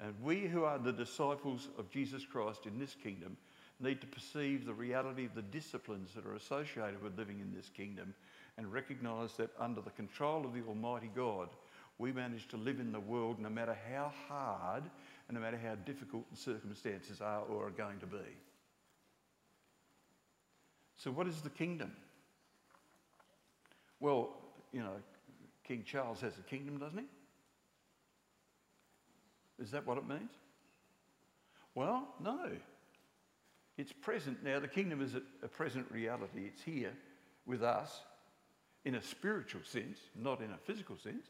And 0.00 0.14
we 0.20 0.40
who 0.48 0.64
are 0.64 0.78
the 0.78 0.92
disciples 0.92 1.68
of 1.78 1.90
Jesus 1.90 2.24
Christ 2.24 2.66
in 2.66 2.78
this 2.78 2.96
kingdom 3.00 3.36
need 3.78 4.00
to 4.00 4.06
perceive 4.06 4.64
the 4.64 4.74
reality 4.74 5.24
of 5.24 5.34
the 5.34 5.42
disciplines 5.42 6.12
that 6.14 6.26
are 6.26 6.34
associated 6.34 7.02
with 7.02 7.18
living 7.18 7.40
in 7.40 7.52
this 7.54 7.68
kingdom 7.68 8.14
and 8.58 8.72
recognize 8.72 9.32
that 9.34 9.50
under 9.58 9.80
the 9.80 9.90
control 9.90 10.44
of 10.44 10.54
the 10.54 10.62
Almighty 10.62 11.10
God, 11.14 11.48
we 11.98 12.12
manage 12.12 12.48
to 12.48 12.56
live 12.56 12.80
in 12.80 12.92
the 12.92 13.00
world 13.00 13.38
no 13.38 13.48
matter 13.48 13.76
how 13.92 14.12
hard 14.28 14.82
and 15.28 15.36
no 15.36 15.40
matter 15.40 15.58
how 15.62 15.74
difficult 15.86 16.28
the 16.30 16.36
circumstances 16.36 17.20
are 17.20 17.42
or 17.42 17.68
are 17.68 17.70
going 17.70 17.98
to 18.00 18.06
be. 18.06 18.18
So, 21.02 21.10
what 21.10 21.26
is 21.26 21.40
the 21.40 21.50
kingdom? 21.50 21.90
Well, 23.98 24.36
you 24.72 24.80
know, 24.80 24.94
King 25.66 25.82
Charles 25.84 26.20
has 26.20 26.38
a 26.38 26.42
kingdom, 26.42 26.78
doesn't 26.78 26.98
he? 26.98 27.06
Is 29.62 29.72
that 29.72 29.84
what 29.84 29.98
it 29.98 30.06
means? 30.06 30.30
Well, 31.74 32.06
no. 32.22 32.50
It's 33.78 33.92
present 33.92 34.44
now. 34.44 34.60
The 34.60 34.68
kingdom 34.68 35.02
is 35.02 35.16
a, 35.16 35.48
present 35.48 35.86
reality. 35.90 36.44
It's 36.46 36.62
here 36.62 36.92
with 37.46 37.64
us 37.64 38.02
in 38.84 38.94
a 38.94 39.02
spiritual 39.02 39.62
sense, 39.64 39.98
not 40.14 40.40
in 40.40 40.52
a 40.52 40.58
physical 40.66 40.96
sense. 40.96 41.26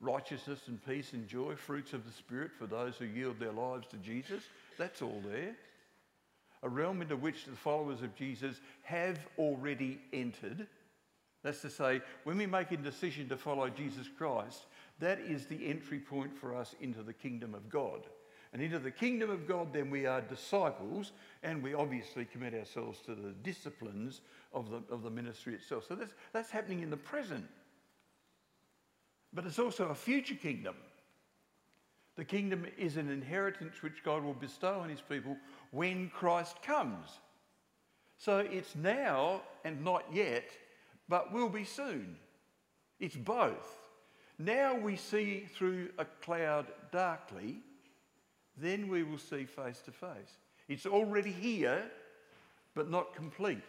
Righteousness 0.00 0.60
and 0.68 0.84
peace 0.86 1.12
and 1.12 1.28
joy, 1.28 1.54
fruits 1.54 1.92
of 1.92 2.06
the 2.06 2.12
Spirit 2.12 2.52
for 2.58 2.66
those 2.66 2.96
who 2.96 3.04
yield 3.04 3.38
their 3.38 3.52
lives 3.52 3.86
to 3.88 3.96
Jesus. 3.98 4.42
That's 4.78 5.02
all 5.02 5.22
there. 5.30 5.54
A 6.64 6.68
realm 6.68 7.02
into 7.02 7.16
which 7.16 7.44
the 7.44 7.52
followers 7.52 8.02
of 8.02 8.16
Jesus 8.16 8.60
have 8.82 9.18
already 9.38 10.00
entered. 10.12 10.66
That's 11.42 11.60
to 11.60 11.70
say, 11.70 12.00
when 12.24 12.38
we 12.38 12.46
make 12.46 12.72
a 12.72 12.76
decision 12.78 13.28
to 13.28 13.36
follow 13.36 13.68
Jesus 13.68 14.08
Christ, 14.08 14.64
that 14.98 15.20
is 15.20 15.46
the 15.46 15.66
entry 15.66 15.98
point 15.98 16.34
for 16.36 16.56
us 16.56 16.74
into 16.80 17.02
the 17.02 17.12
kingdom 17.12 17.54
of 17.54 17.68
God. 17.68 18.00
And 18.54 18.62
into 18.62 18.78
the 18.78 18.90
kingdom 18.90 19.30
of 19.30 19.46
God, 19.46 19.72
then 19.72 19.90
we 19.90 20.06
are 20.06 20.22
disciples, 20.22 21.12
and 21.42 21.62
we 21.62 21.74
obviously 21.74 22.24
commit 22.24 22.54
ourselves 22.54 23.00
to 23.00 23.14
the 23.14 23.32
disciplines 23.42 24.22
of 24.52 24.70
the, 24.70 24.82
of 24.90 25.02
the 25.02 25.10
ministry 25.10 25.54
itself. 25.54 25.84
So 25.86 25.96
that's, 25.96 26.14
that's 26.32 26.50
happening 26.50 26.80
in 26.80 26.88
the 26.88 26.96
present. 26.96 27.46
But 29.34 29.44
it's 29.44 29.58
also 29.58 29.88
a 29.88 29.94
future 29.94 30.36
kingdom. 30.36 30.76
The 32.16 32.24
kingdom 32.24 32.66
is 32.78 32.96
an 32.96 33.10
inheritance 33.10 33.82
which 33.82 34.04
God 34.04 34.22
will 34.22 34.34
bestow 34.34 34.80
on 34.80 34.88
his 34.88 35.00
people 35.00 35.36
when 35.72 36.10
Christ 36.10 36.62
comes. 36.62 37.08
So 38.18 38.38
it's 38.38 38.76
now 38.76 39.42
and 39.64 39.82
not 39.82 40.04
yet, 40.12 40.50
but 41.08 41.32
will 41.32 41.48
be 41.48 41.64
soon. 41.64 42.16
It's 43.00 43.16
both. 43.16 43.78
Now 44.38 44.76
we 44.76 44.96
see 44.96 45.46
through 45.54 45.90
a 45.98 46.04
cloud 46.04 46.66
darkly, 46.92 47.56
then 48.56 48.88
we 48.88 49.02
will 49.02 49.18
see 49.18 49.44
face 49.44 49.80
to 49.82 49.90
face. 49.90 50.38
It's 50.68 50.86
already 50.86 51.32
here, 51.32 51.82
but 52.74 52.90
not 52.90 53.14
complete. 53.14 53.62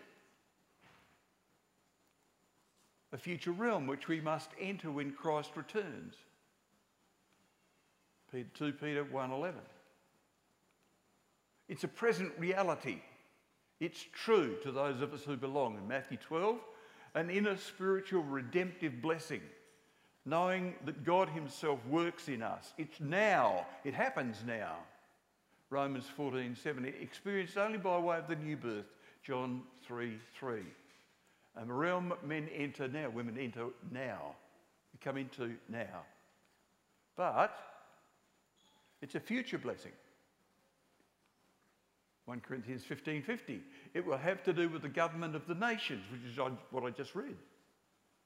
A 3.12 3.18
future 3.18 3.52
realm 3.52 3.88
which 3.88 4.08
we 4.08 4.22
must 4.22 4.50
enter 4.60 4.92
when 4.92 5.12
Christ 5.12 5.52
returns. 5.56 6.16
2 8.32 8.74
Peter 8.74 9.04
1:11. 9.04 9.56
It's 11.68 11.84
a 11.84 11.88
present 11.88 12.32
reality. 12.38 13.02
It's 13.80 14.06
true 14.14 14.58
to 14.64 14.72
those 14.72 15.02
of 15.02 15.14
us 15.14 15.24
who 15.24 15.36
belong. 15.36 15.78
In 15.78 15.88
Matthew 15.88 16.18
12, 16.18 16.60
an 17.14 17.30
inner 17.30 17.58
spiritual 17.58 18.24
redemptive 18.24 19.02
blessing 19.02 19.42
knowing 20.26 20.74
that 20.86 21.04
God 21.04 21.30
Himself 21.30 21.80
works 21.88 22.28
in 22.28 22.42
us. 22.42 22.74
It's 22.78 23.00
now, 23.00 23.66
it 23.84 23.94
happens 23.94 24.38
now. 24.46 24.78
Romans 25.70 26.06
14 26.16 26.56
7, 26.56 26.86
experienced 26.86 27.58
only 27.58 27.78
by 27.78 27.98
way 27.98 28.18
of 28.18 28.28
the 28.28 28.36
new 28.36 28.58
birth, 28.58 28.86
John 29.24 29.62
3 29.88 30.18
3. 30.38 30.62
And 31.58 31.78
realm 31.78 32.14
men 32.24 32.50
enter 32.54 32.88
now, 32.88 33.10
women 33.10 33.38
enter 33.40 33.68
now, 33.92 34.36
we 34.94 35.00
come 35.00 35.18
into 35.18 35.56
now. 35.70 36.04
But 37.16 37.58
it's 39.06 39.14
a 39.14 39.20
future 39.20 39.60
blessing. 39.60 39.92
1 42.26 42.42
Corinthians 42.42 42.84
15:50. 42.84 43.62
It 43.94 44.04
will 44.04 44.18
have 44.18 44.44
to 44.46 44.52
do 44.52 44.68
with 44.68 44.82
the 44.82 44.90
government 44.90 45.36
of 45.36 45.46
the 45.46 45.54
nations, 45.54 46.04
which 46.12 46.24
is 46.24 46.40
what 46.72 46.84
I 46.84 46.90
just 46.90 47.14
read 47.14 47.38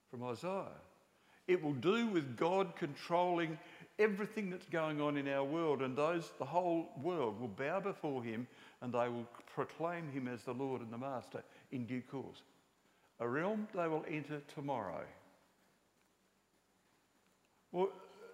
from 0.09 0.23
Isaiah. 0.23 0.71
It 1.47 1.61
will 1.61 1.73
do 1.73 2.07
with 2.07 2.37
God 2.37 2.77
controlling 2.77 3.59
everything 3.97 4.49
that's 4.49 4.67
going 4.67 5.01
on 5.01 5.17
in 5.17 5.27
our 5.27 5.43
world, 5.43 5.81
and 5.81 5.97
those, 5.97 6.31
the 6.39 6.45
whole 6.45 6.93
world, 7.03 7.41
will 7.41 7.49
bow 7.49 7.81
before 7.81 8.23
Him 8.23 8.47
and 8.79 8.93
they 8.93 9.09
will 9.09 9.27
proclaim 9.53 10.09
Him 10.11 10.29
as 10.29 10.43
the 10.43 10.53
Lord 10.53 10.79
and 10.79 10.93
the 10.93 10.97
Master 10.97 11.43
in 11.73 11.85
due 11.85 12.03
course. 12.03 12.41
A 13.19 13.27
realm 13.27 13.67
they 13.75 13.89
will 13.89 14.05
enter 14.09 14.41
tomorrow. 14.55 15.03
Well, 17.73 17.89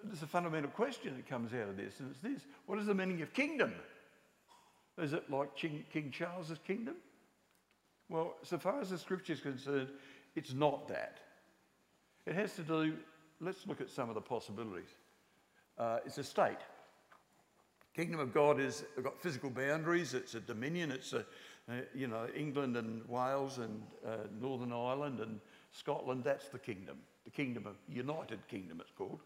there's 0.07 0.23
a 0.23 0.27
fundamental 0.27 0.69
question 0.69 1.15
that 1.15 1.27
comes 1.27 1.53
out 1.53 1.69
of 1.69 1.77
this, 1.77 1.99
and 1.99 2.11
it's 2.11 2.19
this 2.19 2.41
What 2.65 2.79
is 2.79 2.85
the 2.85 2.95
meaning 2.95 3.21
of 3.21 3.33
kingdom? 3.33 3.73
Is 4.97 5.13
it 5.13 5.29
like 5.29 5.55
King, 5.55 5.83
King 5.91 6.11
Charles's 6.11 6.59
kingdom? 6.65 6.95
Well, 8.09 8.35
so 8.43 8.57
far 8.57 8.79
as 8.79 8.91
the 8.91 8.97
scripture 8.97 9.33
is 9.33 9.41
concerned, 9.41 9.89
it's 10.35 10.53
not 10.53 10.87
that. 10.87 11.19
It 12.25 12.35
has 12.35 12.55
to 12.55 12.61
do, 12.61 12.93
let's 13.41 13.67
look 13.67 13.81
at 13.81 13.89
some 13.89 14.09
of 14.09 14.15
the 14.15 14.21
possibilities. 14.21 14.89
Uh, 15.77 15.99
it's 16.05 16.17
a 16.17 16.23
state. 16.23 16.57
Kingdom 17.95 18.19
of 18.19 18.33
God 18.33 18.59
is 18.59 18.83
got 19.01 19.21
physical 19.21 19.49
boundaries. 19.49 20.13
It's 20.13 20.35
a 20.35 20.39
dominion. 20.39 20.91
It's 20.91 21.13
a, 21.13 21.19
uh, 21.69 21.81
you 21.93 22.07
know, 22.07 22.27
England 22.35 22.77
and 22.77 23.07
Wales 23.07 23.57
and 23.57 23.81
uh, 24.05 24.27
Northern 24.39 24.73
Ireland 24.73 25.19
and 25.19 25.39
Scotland. 25.71 26.23
That's 26.23 26.49
the 26.49 26.59
kingdom. 26.59 26.97
The 27.23 27.31
kingdom 27.31 27.65
of 27.65 27.75
United 27.87 28.45
Kingdom. 28.47 28.81
It's 28.81 28.91
called. 28.91 29.21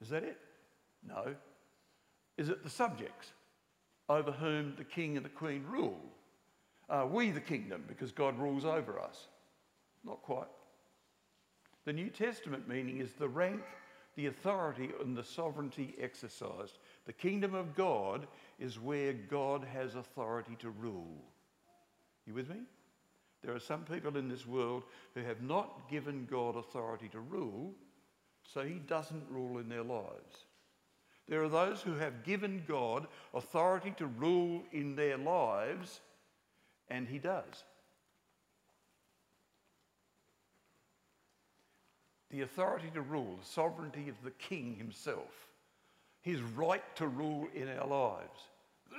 Is 0.00 0.08
that 0.10 0.24
it? 0.24 0.38
No. 1.06 1.34
Is 2.36 2.48
it 2.48 2.62
the 2.62 2.70
subjects 2.70 3.32
over 4.08 4.30
whom 4.30 4.74
the 4.76 4.84
king 4.84 5.16
and 5.16 5.24
the 5.24 5.30
queen 5.30 5.64
rule? 5.68 6.00
Are 6.88 7.06
we 7.06 7.30
the 7.30 7.40
kingdom 7.40 7.84
because 7.88 8.12
God 8.12 8.38
rules 8.38 8.64
over 8.64 9.00
us? 9.00 9.26
Not 10.04 10.22
quite. 10.22 10.46
The 11.84 11.92
New 11.92 12.10
Testament 12.10 12.68
meaning 12.68 12.98
is 12.98 13.12
the 13.12 13.28
rank, 13.28 13.62
the 14.16 14.26
authority, 14.26 14.90
and 15.02 15.16
the 15.16 15.24
sovereignty 15.24 15.94
exercised. 16.00 16.78
The 17.06 17.12
kingdom 17.12 17.54
of 17.54 17.74
God 17.74 18.26
is 18.58 18.78
where 18.78 19.12
God 19.12 19.64
has 19.72 19.94
authority 19.94 20.56
to 20.60 20.70
rule. 20.70 21.16
You 22.26 22.34
with 22.34 22.48
me? 22.48 22.56
There 23.42 23.54
are 23.54 23.60
some 23.60 23.84
people 23.84 24.16
in 24.16 24.28
this 24.28 24.46
world 24.46 24.82
who 25.14 25.22
have 25.22 25.42
not 25.42 25.88
given 25.88 26.26
God 26.28 26.56
authority 26.56 27.08
to 27.10 27.20
rule, 27.20 27.72
so 28.52 28.62
he 28.62 28.74
doesn't 28.74 29.24
rule 29.30 29.58
in 29.58 29.68
their 29.68 29.82
lives. 29.82 30.44
There 31.28 31.42
are 31.42 31.48
those 31.48 31.82
who 31.82 31.94
have 31.94 32.24
given 32.24 32.62
God 32.68 33.06
authority 33.34 33.92
to 33.98 34.06
rule 34.06 34.62
in 34.72 34.94
their 34.94 35.18
lives, 35.18 36.00
and 36.88 37.08
he 37.08 37.18
does. 37.18 37.64
the 42.36 42.42
authority 42.42 42.90
to 42.92 43.00
rule, 43.00 43.36
the 43.40 43.46
sovereignty 43.46 44.08
of 44.08 44.16
the 44.22 44.30
king 44.32 44.74
himself, 44.76 45.48
his 46.20 46.42
right 46.42 46.82
to 46.96 47.08
rule 47.08 47.46
in 47.54 47.68
our 47.68 47.86
lives. 47.86 48.40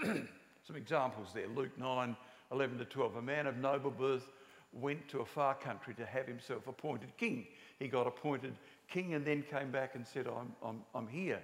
Some 0.65 0.75
examples 0.75 1.29
there 1.33 1.47
Luke 1.47 1.77
9 1.77 2.15
11 2.51 2.77
to 2.77 2.85
12. 2.85 3.17
A 3.17 3.21
man 3.21 3.45
of 3.45 3.57
noble 3.57 3.91
birth 3.91 4.27
went 4.71 5.07
to 5.09 5.19
a 5.19 5.25
far 5.25 5.55
country 5.55 5.93
to 5.95 6.05
have 6.05 6.27
himself 6.27 6.67
appointed 6.67 7.15
king. 7.17 7.47
He 7.79 7.87
got 7.87 8.07
appointed 8.07 8.55
king 8.87 9.13
and 9.13 9.25
then 9.25 9.43
came 9.43 9.71
back 9.71 9.95
and 9.95 10.05
said, 10.05 10.27
I'm, 10.27 10.53
I'm, 10.63 10.81
I'm 10.93 11.07
here. 11.07 11.41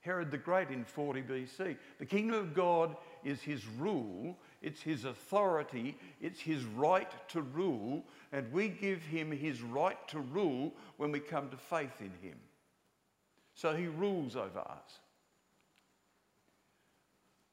Herod 0.00 0.30
the 0.30 0.38
Great 0.38 0.68
in 0.68 0.84
40 0.84 1.22
BC. 1.22 1.76
The 1.98 2.04
kingdom 2.04 2.38
of 2.38 2.54
God 2.54 2.94
is 3.24 3.40
his 3.40 3.66
rule, 3.78 4.36
it's 4.60 4.82
his 4.82 5.06
authority, 5.06 5.96
it's 6.20 6.40
his 6.40 6.62
right 6.64 7.10
to 7.28 7.40
rule, 7.40 8.04
and 8.30 8.52
we 8.52 8.68
give 8.68 9.02
him 9.02 9.30
his 9.30 9.62
right 9.62 9.96
to 10.08 10.20
rule 10.20 10.74
when 10.98 11.10
we 11.10 11.20
come 11.20 11.48
to 11.48 11.56
faith 11.56 12.00
in 12.00 12.12
him. 12.20 12.36
So 13.54 13.74
he 13.74 13.86
rules 13.86 14.36
over 14.36 14.58
us. 14.58 14.98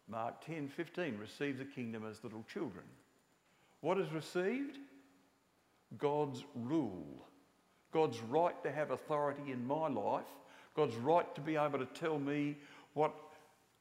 Mark 0.10 0.46
10 0.46 0.68
15, 0.68 1.18
receive 1.18 1.58
the 1.58 1.64
kingdom 1.64 2.04
as 2.06 2.22
little 2.22 2.44
children. 2.52 2.84
What 3.80 3.98
is 3.98 4.12
received? 4.12 4.78
God's 5.98 6.44
rule, 6.56 7.28
God's 7.92 8.20
right 8.22 8.62
to 8.64 8.72
have 8.72 8.92
authority 8.92 9.52
in 9.52 9.66
my 9.66 9.88
life 9.88 10.26
God's 10.76 10.96
right 10.96 11.34
to 11.36 11.42
be 11.42 11.56
able 11.56 11.80
to 11.80 11.86
tell 11.86 12.18
me 12.18 12.58
what 12.94 13.14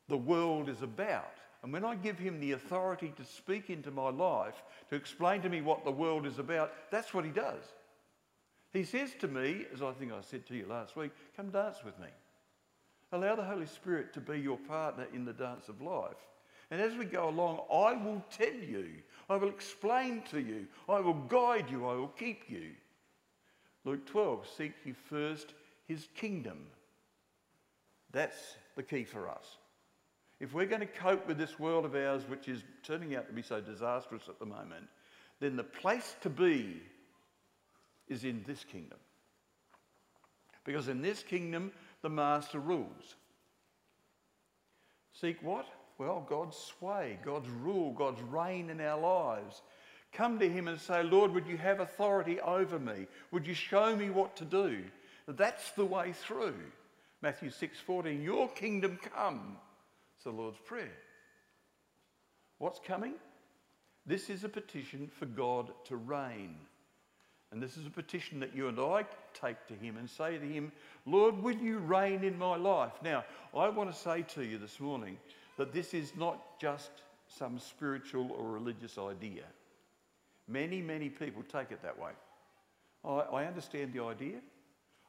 the 0.08 0.16
world 0.16 0.68
is 0.68 0.82
about. 0.82 1.34
And 1.62 1.72
when 1.72 1.84
I 1.84 1.94
give 1.94 2.18
him 2.18 2.40
the 2.40 2.52
authority 2.52 3.12
to 3.16 3.24
speak 3.24 3.70
into 3.70 3.90
my 3.90 4.10
life, 4.10 4.62
to 4.88 4.96
explain 4.96 5.42
to 5.42 5.48
me 5.48 5.60
what 5.60 5.84
the 5.84 5.90
world 5.90 6.26
is 6.26 6.38
about, 6.38 6.72
that's 6.90 7.12
what 7.12 7.24
he 7.24 7.30
does. 7.30 7.62
He 8.72 8.84
says 8.84 9.10
to 9.20 9.28
me, 9.28 9.66
as 9.74 9.82
I 9.82 9.92
think 9.92 10.12
I 10.12 10.20
said 10.22 10.46
to 10.46 10.56
you 10.56 10.66
last 10.66 10.96
week, 10.96 11.10
come 11.36 11.50
dance 11.50 11.78
with 11.84 11.98
me. 11.98 12.06
Allow 13.12 13.36
the 13.36 13.44
Holy 13.44 13.66
Spirit 13.66 14.14
to 14.14 14.20
be 14.20 14.38
your 14.38 14.56
partner 14.56 15.06
in 15.12 15.24
the 15.24 15.32
dance 15.32 15.68
of 15.68 15.82
life. 15.82 16.14
And 16.70 16.80
as 16.80 16.94
we 16.94 17.04
go 17.04 17.28
along, 17.28 17.60
I 17.72 17.94
will 17.94 18.24
tell 18.30 18.52
you, 18.52 18.88
I 19.28 19.36
will 19.36 19.48
explain 19.48 20.22
to 20.30 20.40
you, 20.40 20.66
I 20.88 21.00
will 21.00 21.14
guide 21.14 21.70
you, 21.70 21.86
I 21.86 21.94
will 21.94 22.08
keep 22.08 22.48
you. 22.48 22.70
Luke 23.84 24.06
12, 24.06 24.46
seek 24.56 24.72
ye 24.84 24.92
first 24.92 25.54
his 25.88 26.08
kingdom 26.14 26.58
that's 28.12 28.56
the 28.76 28.82
key 28.82 29.04
for 29.04 29.28
us. 29.28 29.58
If 30.40 30.54
we're 30.54 30.66
going 30.66 30.80
to 30.80 30.86
cope 30.86 31.26
with 31.26 31.38
this 31.38 31.58
world 31.58 31.84
of 31.84 31.94
ours, 31.94 32.22
which 32.28 32.48
is 32.48 32.62
turning 32.82 33.14
out 33.14 33.26
to 33.28 33.32
be 33.32 33.42
so 33.42 33.60
disastrous 33.60 34.22
at 34.28 34.38
the 34.38 34.46
moment, 34.46 34.88
then 35.38 35.56
the 35.56 35.64
place 35.64 36.16
to 36.22 36.30
be 36.30 36.80
is 38.08 38.24
in 38.24 38.42
this 38.46 38.64
kingdom. 38.64 38.98
Because 40.64 40.88
in 40.88 41.02
this 41.02 41.22
kingdom, 41.22 41.72
the 42.02 42.08
master 42.08 42.58
rules. 42.58 43.16
Seek 45.12 45.42
what? 45.42 45.66
Well, 46.00 46.24
God's 46.26 46.56
sway, 46.56 47.18
God's 47.22 47.50
rule, 47.50 47.92
God's 47.92 48.22
reign 48.22 48.70
in 48.70 48.80
our 48.80 48.98
lives. 48.98 49.60
Come 50.14 50.38
to 50.38 50.48
Him 50.48 50.66
and 50.66 50.80
say, 50.80 51.02
Lord, 51.02 51.30
would 51.34 51.46
you 51.46 51.58
have 51.58 51.80
authority 51.80 52.40
over 52.40 52.78
me? 52.78 53.06
Would 53.32 53.46
you 53.46 53.52
show 53.52 53.94
me 53.94 54.08
what 54.08 54.34
to 54.36 54.46
do? 54.46 54.82
That's 55.28 55.72
the 55.72 55.84
way 55.84 56.14
through. 56.14 56.54
Matthew 57.20 57.50
6:14, 57.50 58.24
your 58.24 58.48
kingdom 58.48 58.98
come. 59.14 59.58
It's 60.14 60.24
the 60.24 60.30
Lord's 60.30 60.58
Prayer. 60.64 60.96
What's 62.56 62.80
coming? 62.86 63.12
This 64.06 64.30
is 64.30 64.42
a 64.42 64.48
petition 64.48 65.10
for 65.18 65.26
God 65.26 65.70
to 65.84 65.96
reign. 65.96 66.56
And 67.52 67.62
this 67.62 67.76
is 67.76 67.84
a 67.84 67.90
petition 67.90 68.40
that 68.40 68.56
you 68.56 68.68
and 68.68 68.80
I 68.80 69.04
take 69.34 69.66
to 69.66 69.74
Him 69.74 69.98
and 69.98 70.08
say 70.08 70.38
to 70.38 70.46
Him, 70.46 70.72
Lord, 71.04 71.42
will 71.42 71.56
you 71.56 71.76
reign 71.76 72.24
in 72.24 72.38
my 72.38 72.56
life? 72.56 72.94
Now, 73.02 73.24
I 73.54 73.68
want 73.68 73.92
to 73.92 74.00
say 74.00 74.22
to 74.34 74.42
you 74.42 74.56
this 74.56 74.80
morning 74.80 75.18
that 75.60 75.74
this 75.74 75.92
is 75.92 76.16
not 76.16 76.58
just 76.58 76.90
some 77.28 77.58
spiritual 77.58 78.32
or 78.32 78.50
religious 78.50 78.96
idea. 78.96 79.42
Many, 80.48 80.80
many 80.80 81.10
people 81.10 81.42
take 81.42 81.70
it 81.70 81.82
that 81.82 81.98
way. 81.98 82.12
I, 83.04 83.42
I 83.42 83.44
understand 83.44 83.92
the 83.92 84.02
idea. 84.02 84.38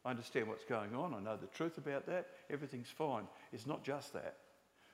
I 0.04 0.10
understand 0.10 0.50
what's 0.50 0.66
going 0.66 0.94
on. 0.94 1.14
I 1.14 1.22
know 1.22 1.38
the 1.38 1.48
truth 1.48 1.78
about 1.78 2.06
that. 2.08 2.28
Everything's 2.50 2.90
fine. 2.90 3.24
It's 3.54 3.66
not 3.66 3.86
just 3.86 4.12
that, 4.12 4.40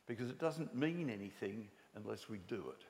because 0.05 0.29
it 0.29 0.37
doesn't 0.37 0.75
mean 0.75 1.09
anything 1.09 1.69
unless 1.95 2.29
we 2.29 2.37
do 2.47 2.63
it. 2.69 2.85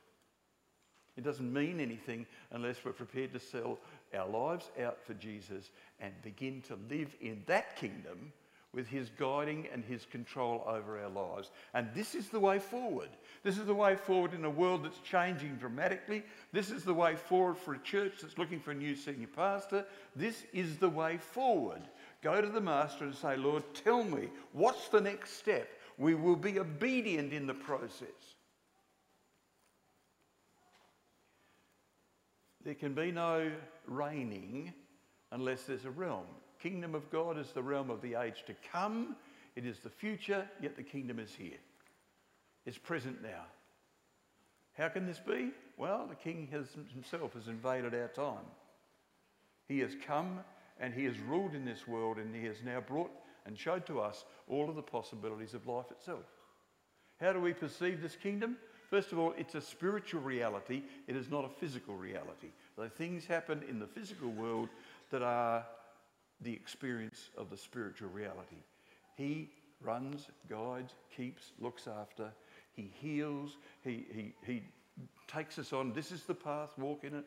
It 1.15 1.23
doesn't 1.23 1.53
mean 1.53 1.79
anything 1.79 2.25
unless 2.51 2.83
we're 2.83 2.91
prepared 2.91 3.31
to 3.31 3.39
sell 3.39 3.79
our 4.13 4.27
lives 4.27 4.71
out 4.83 5.01
for 5.01 5.13
Jesus 5.13 5.71
and 6.01 6.11
begin 6.21 6.61
to 6.63 6.77
live 6.89 7.15
in 7.21 7.43
that 7.45 7.77
kingdom 7.77 8.33
with 8.77 8.87
his 8.87 9.09
guiding 9.17 9.67
and 9.73 9.83
his 9.83 10.05
control 10.05 10.63
over 10.67 10.99
our 10.99 11.09
lives. 11.09 11.49
And 11.73 11.89
this 11.95 12.13
is 12.13 12.29
the 12.29 12.39
way 12.39 12.59
forward. 12.59 13.09
This 13.41 13.57
is 13.57 13.65
the 13.65 13.73
way 13.73 13.95
forward 13.95 14.35
in 14.35 14.45
a 14.45 14.49
world 14.51 14.85
that's 14.85 14.99
changing 14.99 15.55
dramatically. 15.55 16.21
This 16.53 16.69
is 16.69 16.83
the 16.83 16.93
way 16.93 17.15
forward 17.15 17.57
for 17.57 17.73
a 17.73 17.79
church 17.79 18.13
that's 18.21 18.37
looking 18.37 18.59
for 18.59 18.69
a 18.69 18.75
new 18.75 18.95
senior 18.95 19.29
pastor. 19.35 19.83
This 20.15 20.43
is 20.53 20.77
the 20.77 20.89
way 20.89 21.17
forward. 21.17 21.81
Go 22.21 22.39
to 22.39 22.47
the 22.47 22.61
master 22.61 23.05
and 23.05 23.15
say, 23.15 23.35
Lord, 23.35 23.63
tell 23.73 24.03
me, 24.03 24.29
what's 24.53 24.89
the 24.89 25.01
next 25.01 25.37
step? 25.37 25.67
We 25.97 26.13
will 26.13 26.35
be 26.35 26.59
obedient 26.59 27.33
in 27.33 27.47
the 27.47 27.55
process. 27.55 28.35
There 32.63 32.75
can 32.75 32.93
be 32.93 33.11
no 33.11 33.51
reigning 33.87 34.71
unless 35.31 35.63
there's 35.63 35.85
a 35.85 35.89
realm. 35.89 36.27
Kingdom 36.61 36.95
of 36.95 37.09
God 37.11 37.37
is 37.37 37.51
the 37.51 37.63
realm 37.63 37.89
of 37.89 38.01
the 38.01 38.15
age 38.15 38.43
to 38.47 38.55
come. 38.71 39.15
It 39.55 39.65
is 39.65 39.79
the 39.79 39.89
future, 39.89 40.47
yet 40.61 40.75
the 40.75 40.83
kingdom 40.83 41.19
is 41.19 41.33
here. 41.33 41.57
It's 42.65 42.77
present 42.77 43.21
now. 43.21 43.45
How 44.77 44.89
can 44.89 45.07
this 45.07 45.19
be? 45.19 45.51
Well, 45.77 46.05
the 46.07 46.15
king 46.15 46.47
has, 46.51 46.67
himself 46.93 47.33
has 47.33 47.47
invaded 47.47 47.95
our 47.95 48.09
time. 48.09 48.45
He 49.67 49.79
has 49.79 49.91
come 50.05 50.39
and 50.79 50.93
he 50.93 51.05
has 51.05 51.19
ruled 51.19 51.55
in 51.55 51.65
this 51.65 51.87
world 51.87 52.17
and 52.17 52.35
he 52.35 52.45
has 52.45 52.57
now 52.63 52.81
brought 52.81 53.11
and 53.45 53.57
showed 53.57 53.85
to 53.87 53.99
us 53.99 54.25
all 54.47 54.69
of 54.69 54.75
the 54.75 54.81
possibilities 54.81 55.53
of 55.53 55.65
life 55.67 55.91
itself. 55.91 56.25
How 57.19 57.33
do 57.33 57.39
we 57.39 57.53
perceive 57.53 58.01
this 58.01 58.15
kingdom? 58.15 58.57
First 58.89 59.11
of 59.11 59.19
all, 59.19 59.33
it's 59.37 59.55
a 59.55 59.61
spiritual 59.61 60.21
reality, 60.21 60.83
it 61.07 61.15
is 61.15 61.29
not 61.29 61.43
a 61.43 61.49
physical 61.49 61.95
reality. 61.95 62.49
Though 62.77 62.87
things 62.87 63.25
happen 63.25 63.63
in 63.67 63.79
the 63.79 63.87
physical 63.87 64.29
world 64.29 64.69
that 65.09 65.21
are 65.21 65.65
the 66.41 66.53
experience 66.53 67.29
of 67.37 67.49
the 67.49 67.57
spiritual 67.57 68.09
reality. 68.09 68.63
He 69.15 69.49
runs, 69.81 70.27
guides, 70.49 70.93
keeps, 71.15 71.51
looks 71.59 71.87
after, 71.87 72.31
he 72.73 72.91
heals, 72.99 73.57
he, 73.83 74.05
he, 74.13 74.33
he 74.45 74.61
takes 75.27 75.57
us 75.59 75.73
on. 75.73 75.93
This 75.93 76.11
is 76.11 76.23
the 76.23 76.35
path, 76.35 76.77
walk 76.77 77.03
in 77.03 77.15
it. 77.15 77.25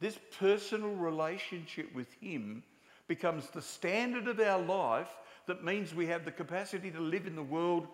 This 0.00 0.18
personal 0.38 0.94
relationship 0.94 1.94
with 1.94 2.08
him 2.20 2.62
becomes 3.08 3.50
the 3.50 3.60
standard 3.60 4.28
of 4.28 4.40
our 4.40 4.60
life 4.60 5.10
that 5.46 5.64
means 5.64 5.94
we 5.94 6.06
have 6.06 6.24
the 6.24 6.30
capacity 6.30 6.90
to 6.90 7.00
live 7.00 7.26
in 7.26 7.34
the 7.34 7.42
world 7.42 7.88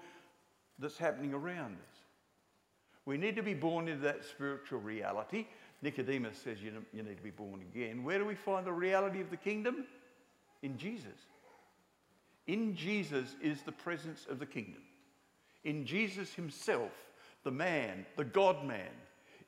that's 0.79 0.99
happening 0.99 1.33
around 1.33 1.72
us. 1.72 1.99
We 3.07 3.16
need 3.16 3.37
to 3.37 3.42
be 3.42 3.55
born 3.55 3.88
into 3.88 4.03
that 4.03 4.25
spiritual 4.25 4.81
reality. 4.81 5.46
Nicodemus 5.81 6.37
says 6.38 6.62
you, 6.62 6.72
you 6.92 7.03
need 7.03 7.16
to 7.16 7.22
be 7.22 7.31
born 7.31 7.62
again. 7.72 8.05
Where 8.05 8.18
do 8.18 8.25
we 8.25 8.35
find 8.35 8.66
the 8.66 8.72
reality 8.72 9.20
of 9.20 9.31
the 9.31 9.37
kingdom? 9.37 9.87
In 10.66 10.79
Jesus. 10.79 11.20
In 12.48 12.74
Jesus 12.74 13.37
is 13.40 13.62
the 13.62 13.70
presence 13.70 14.26
of 14.29 14.40
the 14.40 14.46
kingdom. 14.46 14.83
In 15.62 15.87
Jesus 15.87 16.35
himself, 16.35 16.90
the 17.44 17.52
man, 17.52 18.05
the 18.16 18.24
God 18.24 18.64
man, 18.64 18.90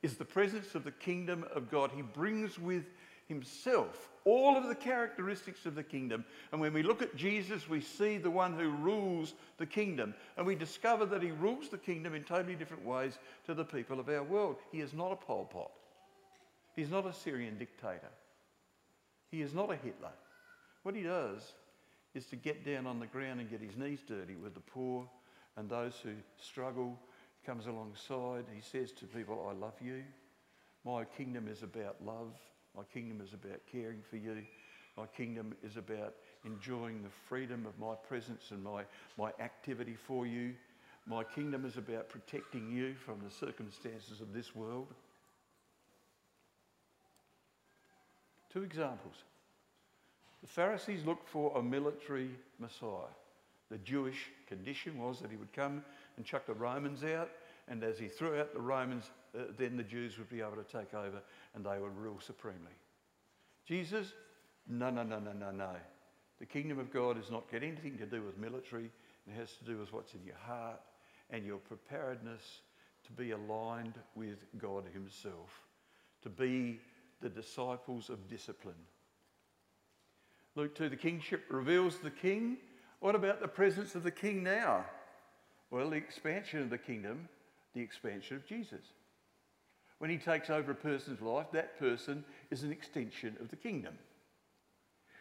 is 0.01 0.17
the 0.17 0.25
presence 0.25 0.77
of 0.77 0.85
the 0.85 0.93
kingdom 0.93 1.45
of 1.53 1.73
God. 1.73 1.91
He 1.93 2.03
brings 2.03 2.57
with 2.57 2.85
himself 3.27 4.11
all 4.25 4.57
of 4.57 4.69
the 4.69 4.77
characteristics 4.77 5.67
of 5.67 5.75
the 5.75 5.83
kingdom. 5.83 6.25
And 6.53 6.61
when 6.61 6.73
we 6.73 6.85
look 6.85 7.03
at 7.03 7.17
Jesus, 7.17 7.69
we 7.69 7.81
see 7.81 8.19
the 8.19 8.31
one 8.31 8.57
who 8.57 8.71
rules 8.71 9.35
the 9.57 9.67
kingdom. 9.67 10.15
And 10.37 10.47
we 10.47 10.55
discover 10.55 11.05
that 11.07 11.21
he 11.21 11.33
rules 11.33 11.69
the 11.69 11.79
kingdom 11.79 12.15
in 12.15 12.23
totally 12.23 12.55
different 12.55 12.85
ways 12.85 13.19
to 13.47 13.55
the 13.55 13.65
people 13.65 13.99
of 13.99 14.09
our 14.09 14.23
world. 14.23 14.59
He 14.71 14.83
is 14.83 14.93
not 14.93 15.11
a 15.11 15.17
Pol 15.17 15.47
Pot, 15.47 15.73
he's 16.77 16.91
not 16.91 17.07
a 17.07 17.13
Syrian 17.13 17.59
dictator, 17.59 18.13
he 19.33 19.43
is 19.43 19.53
not 19.53 19.73
a 19.73 19.75
Hitler. 19.75 20.13
What 20.89 20.95
he 20.95 21.03
does 21.03 21.53
is 22.15 22.25
to 22.29 22.37
get 22.37 22.65
down 22.65 22.87
on 22.87 22.99
the 22.99 23.07
ground 23.07 23.41
and 23.41 23.51
get 23.51 23.61
his 23.61 23.77
knees 23.77 24.01
dirty 24.09 24.37
with 24.37 24.55
the 24.55 24.61
poor 24.61 25.07
and 25.59 25.69
those 25.69 25.93
who 26.03 26.13
struggle. 26.41 26.99
Comes 27.45 27.67
alongside, 27.67 28.47
he 28.51 28.63
says 28.63 28.91
to 28.93 29.05
people, 29.05 29.47
I 29.51 29.53
love 29.53 29.75
you. 29.85 30.03
My 30.87 31.05
kingdom 31.05 31.47
is 31.47 31.63
about 31.63 31.97
love. 32.03 32.33
My 32.75 32.85
kingdom 32.85 33.21
is 33.21 33.35
about 33.35 33.61
caring 33.71 34.01
for 34.09 34.17
you. 34.17 34.39
My 34.97 35.05
kingdom 35.05 35.55
is 35.63 35.77
about 35.77 36.15
enjoying 36.47 37.03
the 37.03 37.11
freedom 37.29 37.67
of 37.67 37.79
my 37.79 37.95
presence 37.95 38.45
and 38.51 38.65
my, 38.65 38.85
my 39.19 39.31
activity 39.41 39.95
for 39.95 40.27
you. 40.27 40.55
My 41.07 41.23
kingdom 41.23 41.67
is 41.67 41.77
about 41.77 42.09
protecting 42.09 42.73
you 42.73 42.95
from 42.95 43.21
the 43.23 43.31
circumstances 43.31 44.23
of 44.23 44.33
this 44.33 44.57
world. 44.57 44.87
Two 48.51 48.63
examples. 48.63 49.17
The 50.43 50.49
Pharisees 50.49 51.05
looked 51.05 51.29
for 51.29 51.57
a 51.57 51.63
military 51.63 52.31
Messiah. 52.59 53.11
The 53.71 53.79
Jewish 53.79 54.31
condition 54.47 54.99
was 54.99 55.21
that 55.21 55.31
he 55.31 55.37
would 55.37 55.53
come 55.53 55.85
and 56.17 56.25
chuck 56.25 56.47
the 56.47 56.55
Romans 56.55 57.05
out, 57.05 57.31
and 57.69 57.83
as 57.83 57.99
he 57.99 58.09
threw 58.09 58.39
out 58.41 58.55
the 58.55 58.61
Romans, 58.61 59.11
uh, 59.37 59.43
then 59.59 59.77
the 59.77 59.83
Jews 59.83 60.17
would 60.17 60.31
be 60.31 60.41
able 60.41 60.57
to 60.57 60.65
take 60.65 60.95
over 60.95 61.21
and 61.55 61.65
they 61.65 61.79
would 61.79 61.97
rule 61.97 62.19
supremely. 62.21 62.73
Jesus, 63.67 64.13
no, 64.67 64.89
no, 64.91 65.03
no, 65.03 65.19
no, 65.19 65.33
no, 65.33 65.51
no. 65.51 65.77
The 66.39 66.47
kingdom 66.47 66.79
of 66.79 66.93
God 66.93 67.17
has 67.17 67.31
not 67.31 67.51
got 67.51 67.63
anything 67.63 67.99
to 67.99 68.07
do 68.07 68.23
with 68.23 68.39
military. 68.39 68.91
It 69.27 69.35
has 69.37 69.53
to 69.57 69.65
do 69.65 69.79
with 69.79 69.93
what's 69.93 70.15
in 70.15 70.25
your 70.25 70.37
heart 70.37 70.81
and 71.31 71.45
your 71.45 71.59
preparedness 71.59 72.63
to 73.05 73.13
be 73.13 73.33
aligned 73.33 73.95
with 74.15 74.39
God 74.57 74.85
Himself, 74.93 75.63
to 76.23 76.29
be 76.29 76.81
the 77.21 77.29
disciples 77.29 78.09
of 78.09 78.29
discipline. 78.29 78.75
Luke 80.59 80.75
2, 80.75 80.89
the 80.89 80.97
kingship 80.97 81.45
reveals 81.51 81.99
the 81.99 82.11
king. 82.11 82.57
What 82.99 83.15
about 83.15 83.41
the 83.41 83.47
presence 83.47 83.95
of 83.95 84.03
the 84.03 84.11
king 84.11 84.43
now? 84.43 84.85
Well, 85.71 85.91
the 85.91 85.97
expansion 85.97 86.61
of 86.61 86.69
the 86.69 86.77
kingdom, 86.77 87.29
the 87.75 87.81
expansion 87.81 88.37
of 88.39 88.45
Jesus. 88.45 88.81
When 89.99 90.11
he 90.11 90.19
takes 90.19 90.51
over 90.51 90.73
a 90.73 90.75
person's 90.75 91.21
life, 91.21 91.47
that 91.53 91.79
person 91.79 92.25
is 92.51 92.65
an 92.65 92.73
extension 92.73 93.37
of 93.41 93.51
the 93.51 93.57
kingdom. 93.57 93.95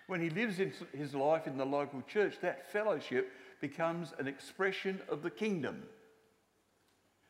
When 0.07 0.21
he 0.21 0.31
lives 0.31 0.57
his 0.57 1.13
life 1.13 1.45
in 1.45 1.55
the 1.55 1.65
local 1.65 2.01
church, 2.01 2.37
that 2.41 2.71
fellowship 2.71 3.31
becomes 3.61 4.13
an 4.17 4.27
expression 4.27 4.99
of 5.07 5.21
the 5.21 5.29
kingdom. 5.29 5.83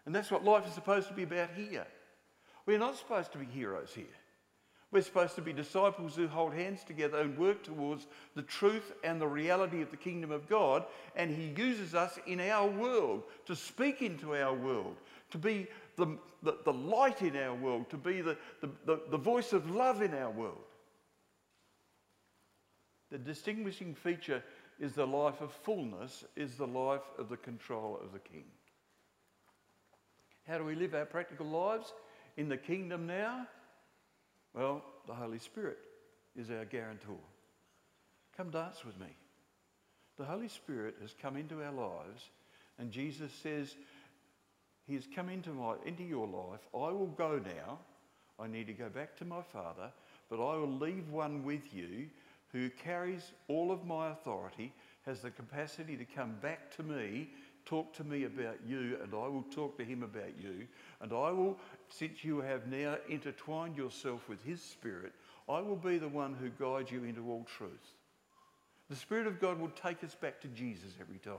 And 0.06 0.16
that's 0.16 0.32
what 0.32 0.46
life 0.46 0.66
is 0.66 0.74
supposed 0.74 1.10
to 1.10 1.14
be 1.14 1.24
about 1.24 1.50
here. 1.58 1.86
We're 2.66 2.80
not 2.80 2.96
supposed 2.96 3.34
to 3.34 3.38
be 3.38 3.46
heroes 3.46 3.92
here. 3.94 4.06
We're 4.90 5.02
supposed 5.02 5.36
to 5.36 5.42
be 5.42 5.52
disciples 5.52 6.16
who 6.16 6.28
hold 6.30 6.54
hands 6.54 6.84
together 6.86 7.20
and 7.20 7.38
work 7.38 7.62
towards 7.62 8.08
the 8.36 8.42
truth 8.42 8.94
and 9.04 9.20
the 9.20 9.28
reality 9.28 9.82
of 9.82 9.92
the 9.92 9.98
kingdom 9.98 10.32
of 10.32 10.48
God. 10.48 10.86
And 11.16 11.30
He 11.30 11.54
uses 11.62 11.94
us 11.94 12.18
in 12.26 12.40
our 12.40 12.70
world 12.70 13.24
to 13.48 13.56
speak 13.56 14.02
into 14.02 14.36
our 14.36 14.54
world, 14.54 14.96
to 15.32 15.38
be 15.38 15.68
the, 15.98 16.18
the, 16.42 16.58
the 16.64 16.72
light 16.72 17.22
in 17.22 17.36
our 17.36 17.54
world, 17.54 17.90
to 17.90 17.98
be 17.98 18.22
the, 18.22 18.38
the, 18.62 18.70
the, 18.86 19.02
the 19.12 19.18
voice 19.18 19.52
of 19.52 19.70
love 19.70 20.02
in 20.02 20.14
our 20.14 20.32
world. 20.32 20.64
The 23.12 23.18
distinguishing 23.18 23.94
feature 23.94 24.42
is 24.80 24.94
the 24.94 25.08
life 25.08 25.42
of 25.42 25.52
fullness, 25.52 26.24
is 26.38 26.56
the 26.56 26.68
life 26.68 27.02
of 27.18 27.28
the 27.28 27.38
control 27.38 28.00
of 28.02 28.14
the 28.14 28.20
King. 28.20 28.46
How 30.48 30.58
do 30.58 30.64
we 30.64 30.76
live 30.76 30.96
our 30.96 31.06
practical 31.06 31.46
lives 31.46 31.94
in 32.38 32.48
the 32.48 32.58
kingdom 32.58 33.06
now? 33.06 33.48
Well, 34.54 34.84
the 35.06 35.14
Holy 35.14 35.40
Spirit 35.40 35.78
is 36.36 36.50
our 36.50 36.66
guarantor. 36.66 37.20
Come 38.36 38.50
dance 38.50 38.84
with 38.86 39.00
me. 39.00 39.08
The 40.18 40.26
Holy 40.26 40.48
Spirit 40.48 40.96
has 41.02 41.14
come 41.22 41.38
into 41.38 41.64
our 41.64 41.72
lives, 41.72 42.30
and 42.80 42.92
Jesus 42.92 43.32
says, 43.44 43.76
He 44.86 44.96
has 44.96 45.08
come 45.14 45.30
into, 45.30 45.50
my, 45.50 45.76
into 45.86 46.04
your 46.04 46.28
life. 46.28 46.62
I 46.74 46.92
will 46.92 47.14
go 47.18 47.40
now. 47.44 47.80
I 48.40 48.48
need 48.48 48.68
to 48.68 48.74
go 48.74 48.90
back 48.90 49.16
to 49.18 49.26
my 49.26 49.42
Father, 49.42 49.92
but 50.30 50.36
I 50.36 50.56
will 50.58 50.72
leave 50.72 51.10
one 51.10 51.44
with 51.44 51.74
you 51.74 52.08
who 52.52 52.70
carries 52.70 53.32
all 53.48 53.72
of 53.72 53.86
my 53.86 54.12
authority, 54.12 54.74
has 55.06 55.22
the 55.22 55.32
capacity 55.32 55.98
to 55.98 56.06
come 56.06 56.36
back 56.42 56.76
to 56.78 56.84
me, 56.84 57.30
talk 57.68 57.94
to 57.94 58.04
me 58.04 58.24
about 58.24 58.58
you, 58.66 58.98
and 59.04 59.14
I 59.14 59.28
will 59.28 59.46
talk 59.52 59.78
to 59.78 59.84
him 59.84 60.02
about 60.02 60.40
you. 60.42 60.68
And 61.02 61.12
I 61.12 61.32
will, 61.32 61.58
since 61.90 62.24
you 62.24 62.40
have 62.40 62.68
now 62.68 62.98
intertwined 63.10 63.78
yourself 63.78 64.28
with 64.30 64.44
his 64.44 64.62
Spirit, 64.62 65.14
I 65.50 65.60
will 65.60 65.76
be 65.76 65.98
the 65.98 66.08
one 66.08 66.34
who 66.34 66.50
guides 66.50 66.92
you 66.92 67.04
into 67.04 67.30
all 67.30 67.46
truth. 67.58 67.94
The 68.90 68.96
Spirit 68.96 69.28
of 69.28 69.42
God 69.42 69.60
will 69.60 69.72
take 69.82 70.04
us 70.04 70.16
back 70.16 70.40
to 70.42 70.48
Jesus 70.48 70.94
every 71.00 71.20
time. 71.20 71.36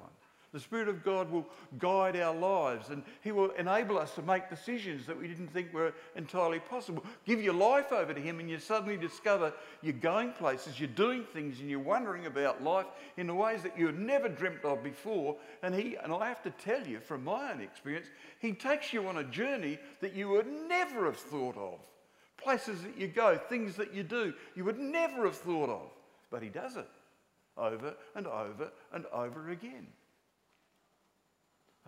The 0.53 0.61
Spirit 0.61 0.89
of 0.89 1.05
God 1.05 1.31
will 1.31 1.47
guide 1.79 2.17
our 2.17 2.35
lives 2.35 2.89
and 2.89 3.03
He 3.23 3.33
will 3.33 3.51
enable 3.51 3.99
us 3.99 4.15
to 4.15 4.23
make 4.23 4.49
decisions 4.49 5.05
that 5.07 5.19
we 5.19 5.29
didn't 5.29 5.49
think 5.49 5.75
were 5.75 5.93
entirely 6.17 6.59
possible. 6.59 7.05
Give 7.27 7.43
your 7.43 7.53
life 7.53 7.93
over 7.93 8.15
to 8.15 8.21
Him, 8.21 8.41
and 8.41 8.49
you 8.49 8.59
suddenly 8.59 8.97
discover 8.97 9.53
you're 9.83 9.93
going 9.93 10.33
places, 10.33 10.81
you're 10.81 10.89
doing 10.89 11.25
things, 11.25 11.61
and 11.61 11.69
you're 11.69 11.79
wondering 11.81 12.25
about 12.25 12.65
life 12.65 12.87
in 13.19 13.37
ways 13.37 13.63
that 13.63 13.79
you 13.79 13.87
had 13.87 13.99
never 13.99 14.29
dreamt 14.29 14.65
of 14.65 14.83
before. 14.83 15.37
And 15.63 15.75
He, 15.75 15.97
and 15.97 16.13
I 16.13 16.29
have 16.29 16.43
to 16.45 16.51
tell 16.51 16.87
you 16.87 17.01
from 17.01 17.25
my 17.25 17.53
own 17.53 17.61
experience, 17.61 18.07
He 18.41 18.53
takes 18.53 18.93
you 18.93 19.07
on 19.07 19.19
a 19.19 19.25
journey 19.25 19.79
that 20.01 20.15
you 20.15 20.31
would 20.31 20.47
never 20.47 21.05
have 21.05 21.19
thought 21.19 21.59
of. 21.59 21.79
Places 22.39 22.83
that 22.83 22.97
you 22.97 23.09
go, 23.09 23.37
things 23.37 23.77
that 23.77 23.93
you 23.93 24.03
do, 24.03 24.33
you 24.55 24.65
would 24.65 24.79
never 24.79 25.25
have 25.27 25.37
thought 25.37 25.69
of. 25.69 25.91
But 26.31 26.43
He 26.43 26.49
does 26.49 26.77
it 26.77 26.89
over 27.59 27.95
and 28.15 28.27
over 28.27 28.71
and 28.95 29.05
over 29.13 29.51
again. 29.51 29.89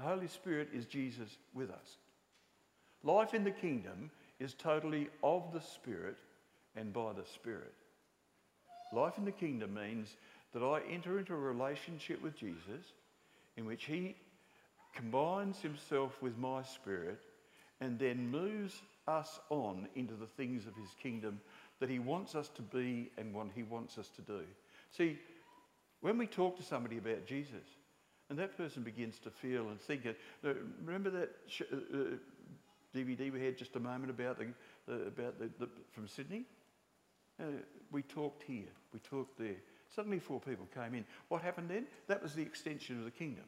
The 0.01 0.09
Holy 0.09 0.29
Spirit 0.29 0.69
is 0.73 0.87
Jesus 0.87 1.37
with 1.53 1.71
us. 1.71 1.99
Life 3.03 3.35
in 3.35 3.45
the 3.45 3.51
kingdom 3.51 4.11
is 4.39 4.55
totally 4.55 5.09
of 5.23 5.53
the 5.53 5.61
Spirit 5.61 6.17
and 6.75 6.91
by 6.91 7.13
the 7.13 7.27
Spirit. 7.27 7.75
Life 8.95 9.19
in 9.19 9.27
the 9.27 9.31
kingdom 9.31 9.75
means 9.75 10.17
that 10.55 10.63
I 10.63 10.81
enter 10.91 11.19
into 11.19 11.35
a 11.35 11.39
relationship 11.39 12.23
with 12.23 12.35
Jesus 12.35 12.95
in 13.59 13.67
which 13.67 13.85
He 13.85 14.17
combines 14.95 15.61
Himself 15.61 16.23
with 16.23 16.39
my 16.39 16.63
spirit 16.63 17.21
and 17.83 17.99
then 17.99 18.31
moves 18.31 18.81
us 19.07 19.39
on 19.51 19.87
into 19.97 20.15
the 20.15 20.27
things 20.27 20.67
of 20.67 20.75
His 20.77 20.95
kingdom 21.03 21.39
that 21.79 21.91
He 21.91 21.99
wants 21.99 22.35
us 22.35 22.49
to 22.57 22.63
be 22.63 23.11
and 23.19 23.35
what 23.35 23.49
He 23.55 23.65
wants 23.65 23.99
us 23.99 24.09
to 24.17 24.23
do. 24.23 24.41
See, 24.97 25.19
when 26.01 26.17
we 26.17 26.27
talk 26.27 26.57
to 26.57 26.63
somebody 26.63 26.97
about 26.97 27.27
Jesus, 27.27 27.67
and 28.31 28.39
that 28.39 28.57
person 28.57 28.83
begins 28.83 29.19
to 29.19 29.31
feel 29.31 29.69
and 29.69 29.81
think. 29.81 30.07
Uh, 30.07 30.53
remember 30.85 31.11
that 31.11 31.31
uh, 31.61 32.17
DVD 32.97 33.29
uh, 33.29 33.33
we 33.33 33.45
had 33.45 33.59
just 33.59 33.75
a 33.77 33.81
moment 33.81 34.11
about 34.11 34.39
the, 34.39 34.47
the 34.87 35.07
about 35.09 35.39
the, 35.39 35.51
the, 35.59 35.69
from 35.91 36.07
Sydney? 36.07 36.45
Uh, 37.41 37.47
we 37.91 38.03
talked 38.03 38.45
here, 38.45 38.71
we 38.95 39.01
talked 39.01 39.37
there. 39.37 39.57
Suddenly, 39.95 40.21
four 40.21 40.41
people 40.41 40.69
came 40.73 40.95
in. 40.95 41.05
What 41.29 41.43
happened 41.43 41.69
then? 41.69 41.87
That 42.07 42.23
was 42.23 42.35
the 42.35 42.43
extension 42.43 42.99
of 42.99 43.05
the 43.05 43.11
kingdom. 43.11 43.45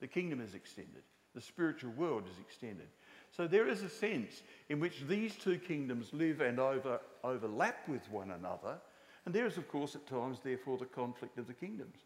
The 0.00 0.06
kingdom 0.06 0.40
is 0.40 0.54
extended. 0.54 1.02
The 1.34 1.42
spiritual 1.42 1.90
world 1.90 2.24
is 2.30 2.38
extended. 2.40 2.88
So 3.36 3.46
there 3.46 3.68
is 3.68 3.82
a 3.82 3.90
sense 3.90 4.42
in 4.70 4.80
which 4.80 5.02
these 5.06 5.34
two 5.36 5.58
kingdoms 5.58 6.08
live 6.12 6.40
and 6.40 6.58
over, 6.58 7.00
overlap 7.22 7.86
with 7.88 8.08
one 8.10 8.30
another. 8.30 8.78
And 9.26 9.34
there 9.34 9.46
is, 9.46 9.58
of 9.58 9.68
course, 9.68 9.94
at 9.94 10.06
times, 10.06 10.38
therefore, 10.42 10.78
the 10.78 10.86
conflict 10.86 11.38
of 11.38 11.46
the 11.46 11.52
kingdoms, 11.52 11.98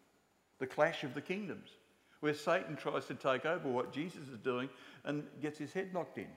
the 0.57 0.67
clash 0.67 1.03
of 1.03 1.13
the 1.13 1.21
kingdoms 1.21 1.69
where 2.19 2.33
Satan 2.33 2.75
tries 2.75 3.05
to 3.05 3.15
take 3.15 3.45
over 3.45 3.69
what 3.69 3.93
Jesus 3.93 4.27
is 4.27 4.39
doing 4.39 4.69
and 5.05 5.23
gets 5.41 5.57
his 5.57 5.73
head 5.73 5.93
knocked 5.93 6.17
in. 6.17 6.27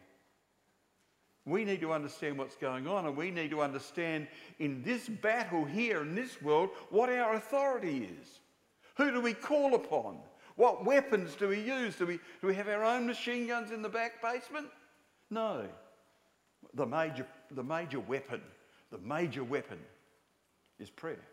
We 1.45 1.65
need 1.65 1.81
to 1.81 1.93
understand 1.93 2.39
what's 2.39 2.57
going 2.57 2.87
on, 2.87 3.07
and 3.07 3.17
we 3.17 3.33
need 3.33 3.51
to 3.51 3.63
understand 3.63 4.29
in 4.61 4.83
this 4.83 5.09
battle 5.09 5.65
here 5.65 6.03
in 6.03 6.15
this 6.15 6.41
world 6.41 6.71
what 6.91 7.11
our 7.11 7.35
authority 7.35 8.09
is. 8.21 8.27
Who 8.97 9.11
do 9.11 9.21
we 9.21 9.35
call 9.35 9.75
upon? 9.75 10.19
What 10.55 10.85
weapons 10.85 11.35
do 11.35 11.49
we 11.49 11.61
use? 11.61 11.97
Do 11.97 12.07
we, 12.07 12.21
do 12.41 12.47
we 12.47 12.55
have 12.55 12.69
our 12.69 12.85
own 12.85 13.07
machine 13.07 13.49
guns 13.49 13.73
in 13.73 13.83
the 13.83 13.89
back 13.89 14.23
basement? 14.23 14.69
No. 15.31 15.67
The 16.75 16.87
major, 16.87 17.27
the 17.51 17.65
major 17.65 17.99
weapon, 17.99 18.41
the 18.93 18.99
major 18.99 19.43
weapon 19.43 19.79
is 20.79 20.91
prayer. 20.91 21.25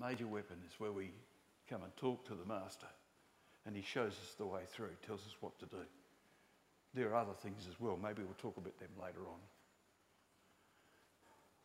Major 0.00 0.26
weapon 0.26 0.56
is 0.66 0.72
where 0.80 0.90
we 0.92 1.10
come 1.72 1.82
and 1.84 1.96
talk 1.96 2.26
to 2.26 2.34
the 2.34 2.44
Master. 2.44 2.86
And 3.64 3.74
he 3.74 3.82
shows 3.82 4.12
us 4.12 4.34
the 4.36 4.44
way 4.44 4.62
through, 4.66 4.90
tells 5.06 5.20
us 5.20 5.34
what 5.40 5.58
to 5.60 5.66
do. 5.66 5.82
There 6.94 7.10
are 7.10 7.16
other 7.16 7.32
things 7.42 7.66
as 7.68 7.80
well. 7.80 7.98
Maybe 8.00 8.22
we'll 8.22 8.34
talk 8.34 8.56
about 8.58 8.78
them 8.78 8.90
later 9.00 9.20
on. 9.20 9.38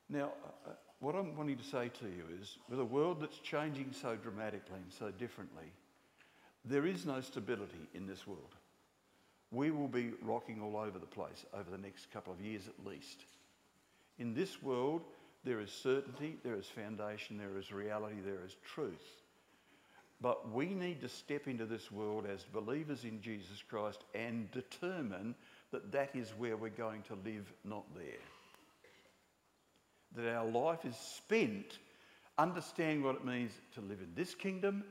Now, 0.09 0.31
uh, 0.45 0.69
uh, 0.69 0.73
what 0.99 1.15
I'm 1.15 1.35
wanting 1.35 1.57
to 1.57 1.63
say 1.63 1.89
to 1.99 2.05
you 2.05 2.23
is 2.41 2.57
with 2.69 2.79
a 2.79 2.85
world 2.85 3.19
that's 3.19 3.39
changing 3.39 3.91
so 3.91 4.15
dramatically 4.15 4.79
and 4.81 4.93
so 4.97 5.11
differently, 5.11 5.65
there 6.63 6.85
is 6.85 7.05
no 7.05 7.19
stability 7.19 7.89
in 7.93 8.07
this 8.07 8.25
world. 8.25 8.55
We 9.51 9.71
will 9.71 9.89
be 9.89 10.11
rocking 10.21 10.61
all 10.61 10.77
over 10.77 10.99
the 10.99 11.05
place 11.05 11.45
over 11.53 11.69
the 11.69 11.77
next 11.77 12.11
couple 12.11 12.31
of 12.31 12.39
years 12.39 12.63
at 12.67 12.85
least. 12.85 13.25
In 14.19 14.33
this 14.33 14.61
world, 14.63 15.01
there 15.43 15.59
is 15.59 15.71
certainty, 15.71 16.37
there 16.43 16.55
is 16.55 16.65
foundation, 16.65 17.37
there 17.37 17.57
is 17.57 17.71
reality, 17.71 18.17
there 18.23 18.45
is 18.45 18.55
truth. 18.63 19.23
But 20.19 20.51
we 20.51 20.65
need 20.67 21.01
to 21.01 21.09
step 21.09 21.47
into 21.47 21.65
this 21.65 21.91
world 21.91 22.25
as 22.25 22.43
believers 22.43 23.03
in 23.03 23.21
Jesus 23.21 23.63
Christ 23.67 24.03
and 24.15 24.49
determine 24.51 25.35
that 25.71 25.91
that 25.91 26.15
is 26.15 26.29
where 26.37 26.57
we're 26.57 26.69
going 26.69 27.03
to 27.03 27.17
live, 27.23 27.51
not 27.63 27.83
there. 27.95 28.03
That 30.15 30.35
our 30.35 30.45
life 30.45 30.85
is 30.85 30.95
spent 30.95 31.77
understanding 32.39 33.03
what 33.03 33.15
it 33.15 33.25
means 33.25 33.51
to 33.75 33.81
live 33.81 33.99
in 33.99 34.11
this 34.15 34.33
kingdom, 34.33 34.83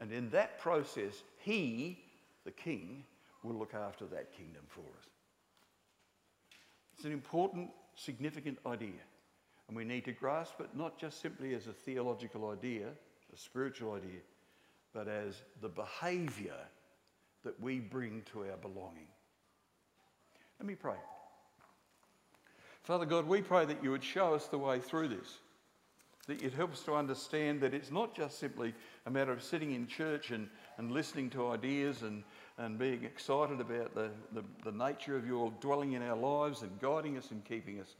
and 0.00 0.12
in 0.12 0.30
that 0.30 0.58
process, 0.58 1.22
He, 1.38 1.98
the 2.44 2.50
King, 2.50 3.04
will 3.42 3.54
look 3.54 3.74
after 3.74 4.06
that 4.06 4.32
kingdom 4.32 4.62
for 4.68 4.80
us. 4.80 5.08
It's 6.96 7.04
an 7.04 7.12
important, 7.12 7.70
significant 7.94 8.58
idea, 8.66 9.00
and 9.68 9.76
we 9.76 9.84
need 9.84 10.04
to 10.06 10.12
grasp 10.12 10.60
it 10.60 10.70
not 10.74 10.98
just 10.98 11.20
simply 11.20 11.54
as 11.54 11.68
a 11.68 11.72
theological 11.72 12.50
idea, 12.50 12.86
a 13.32 13.36
spiritual 13.36 13.92
idea 13.92 14.20
but 14.92 15.08
as 15.08 15.42
the 15.60 15.68
behaviour 15.68 16.56
that 17.44 17.60
we 17.60 17.78
bring 17.78 18.22
to 18.32 18.40
our 18.40 18.56
belonging. 18.56 19.06
Let 20.58 20.66
me 20.66 20.74
pray. 20.74 20.96
Father 22.82 23.06
God, 23.06 23.26
we 23.26 23.42
pray 23.42 23.64
that 23.64 23.82
you 23.82 23.90
would 23.90 24.02
show 24.02 24.34
us 24.34 24.46
the 24.46 24.58
way 24.58 24.80
through 24.80 25.08
this, 25.08 25.38
that 26.26 26.42
it 26.42 26.52
helps 26.54 26.82
to 26.84 26.94
understand 26.94 27.60
that 27.60 27.74
it's 27.74 27.90
not 27.90 28.14
just 28.14 28.38
simply 28.38 28.74
a 29.06 29.10
matter 29.10 29.30
of 29.30 29.42
sitting 29.42 29.74
in 29.74 29.86
church 29.86 30.30
and, 30.30 30.48
and 30.78 30.90
listening 30.90 31.30
to 31.30 31.48
ideas 31.48 32.02
and, 32.02 32.24
and 32.56 32.78
being 32.78 33.04
excited 33.04 33.60
about 33.60 33.94
the, 33.94 34.10
the, 34.32 34.42
the 34.64 34.72
nature 34.72 35.16
of 35.16 35.26
your 35.26 35.52
dwelling 35.60 35.92
in 35.92 36.02
our 36.02 36.16
lives 36.16 36.62
and 36.62 36.80
guiding 36.80 37.16
us 37.16 37.30
and 37.30 37.44
keeping 37.44 37.78
us. 37.78 37.94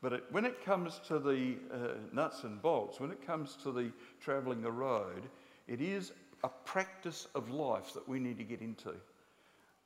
But 0.00 0.14
it, 0.14 0.24
when 0.30 0.46
it 0.46 0.64
comes 0.64 1.00
to 1.08 1.18
the 1.18 1.56
uh, 1.72 1.94
nuts 2.12 2.44
and 2.44 2.62
bolts, 2.62 3.00
when 3.00 3.10
it 3.10 3.26
comes 3.26 3.56
to 3.62 3.72
the 3.72 3.90
travelling 4.20 4.62
the 4.62 4.72
road, 4.72 5.28
it 5.70 5.80
is 5.80 6.12
a 6.42 6.48
practice 6.48 7.28
of 7.34 7.50
life 7.50 7.94
that 7.94 8.06
we 8.08 8.18
need 8.18 8.36
to 8.38 8.44
get 8.44 8.60
into. 8.60 8.92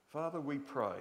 Father, 0.09 0.41
we 0.41 0.57
pray 0.59 0.97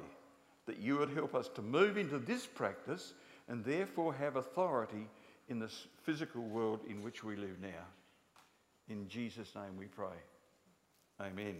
that 0.65 0.77
you 0.77 0.97
would 0.97 1.09
help 1.09 1.33
us 1.33 1.47
to 1.55 1.61
move 1.61 1.97
into 1.97 2.19
this 2.19 2.45
practice 2.45 3.13
and 3.47 3.63
therefore 3.63 4.13
have 4.13 4.35
authority 4.35 5.07
in 5.47 5.59
this 5.59 5.87
physical 6.03 6.41
world 6.41 6.81
in 6.89 7.01
which 7.01 7.23
we 7.23 7.35
live 7.35 7.61
now. 7.61 7.85
In 8.89 9.07
Jesus' 9.07 9.55
name 9.55 9.77
we 9.77 9.85
pray. 9.85 10.17
Amen. 11.21 11.55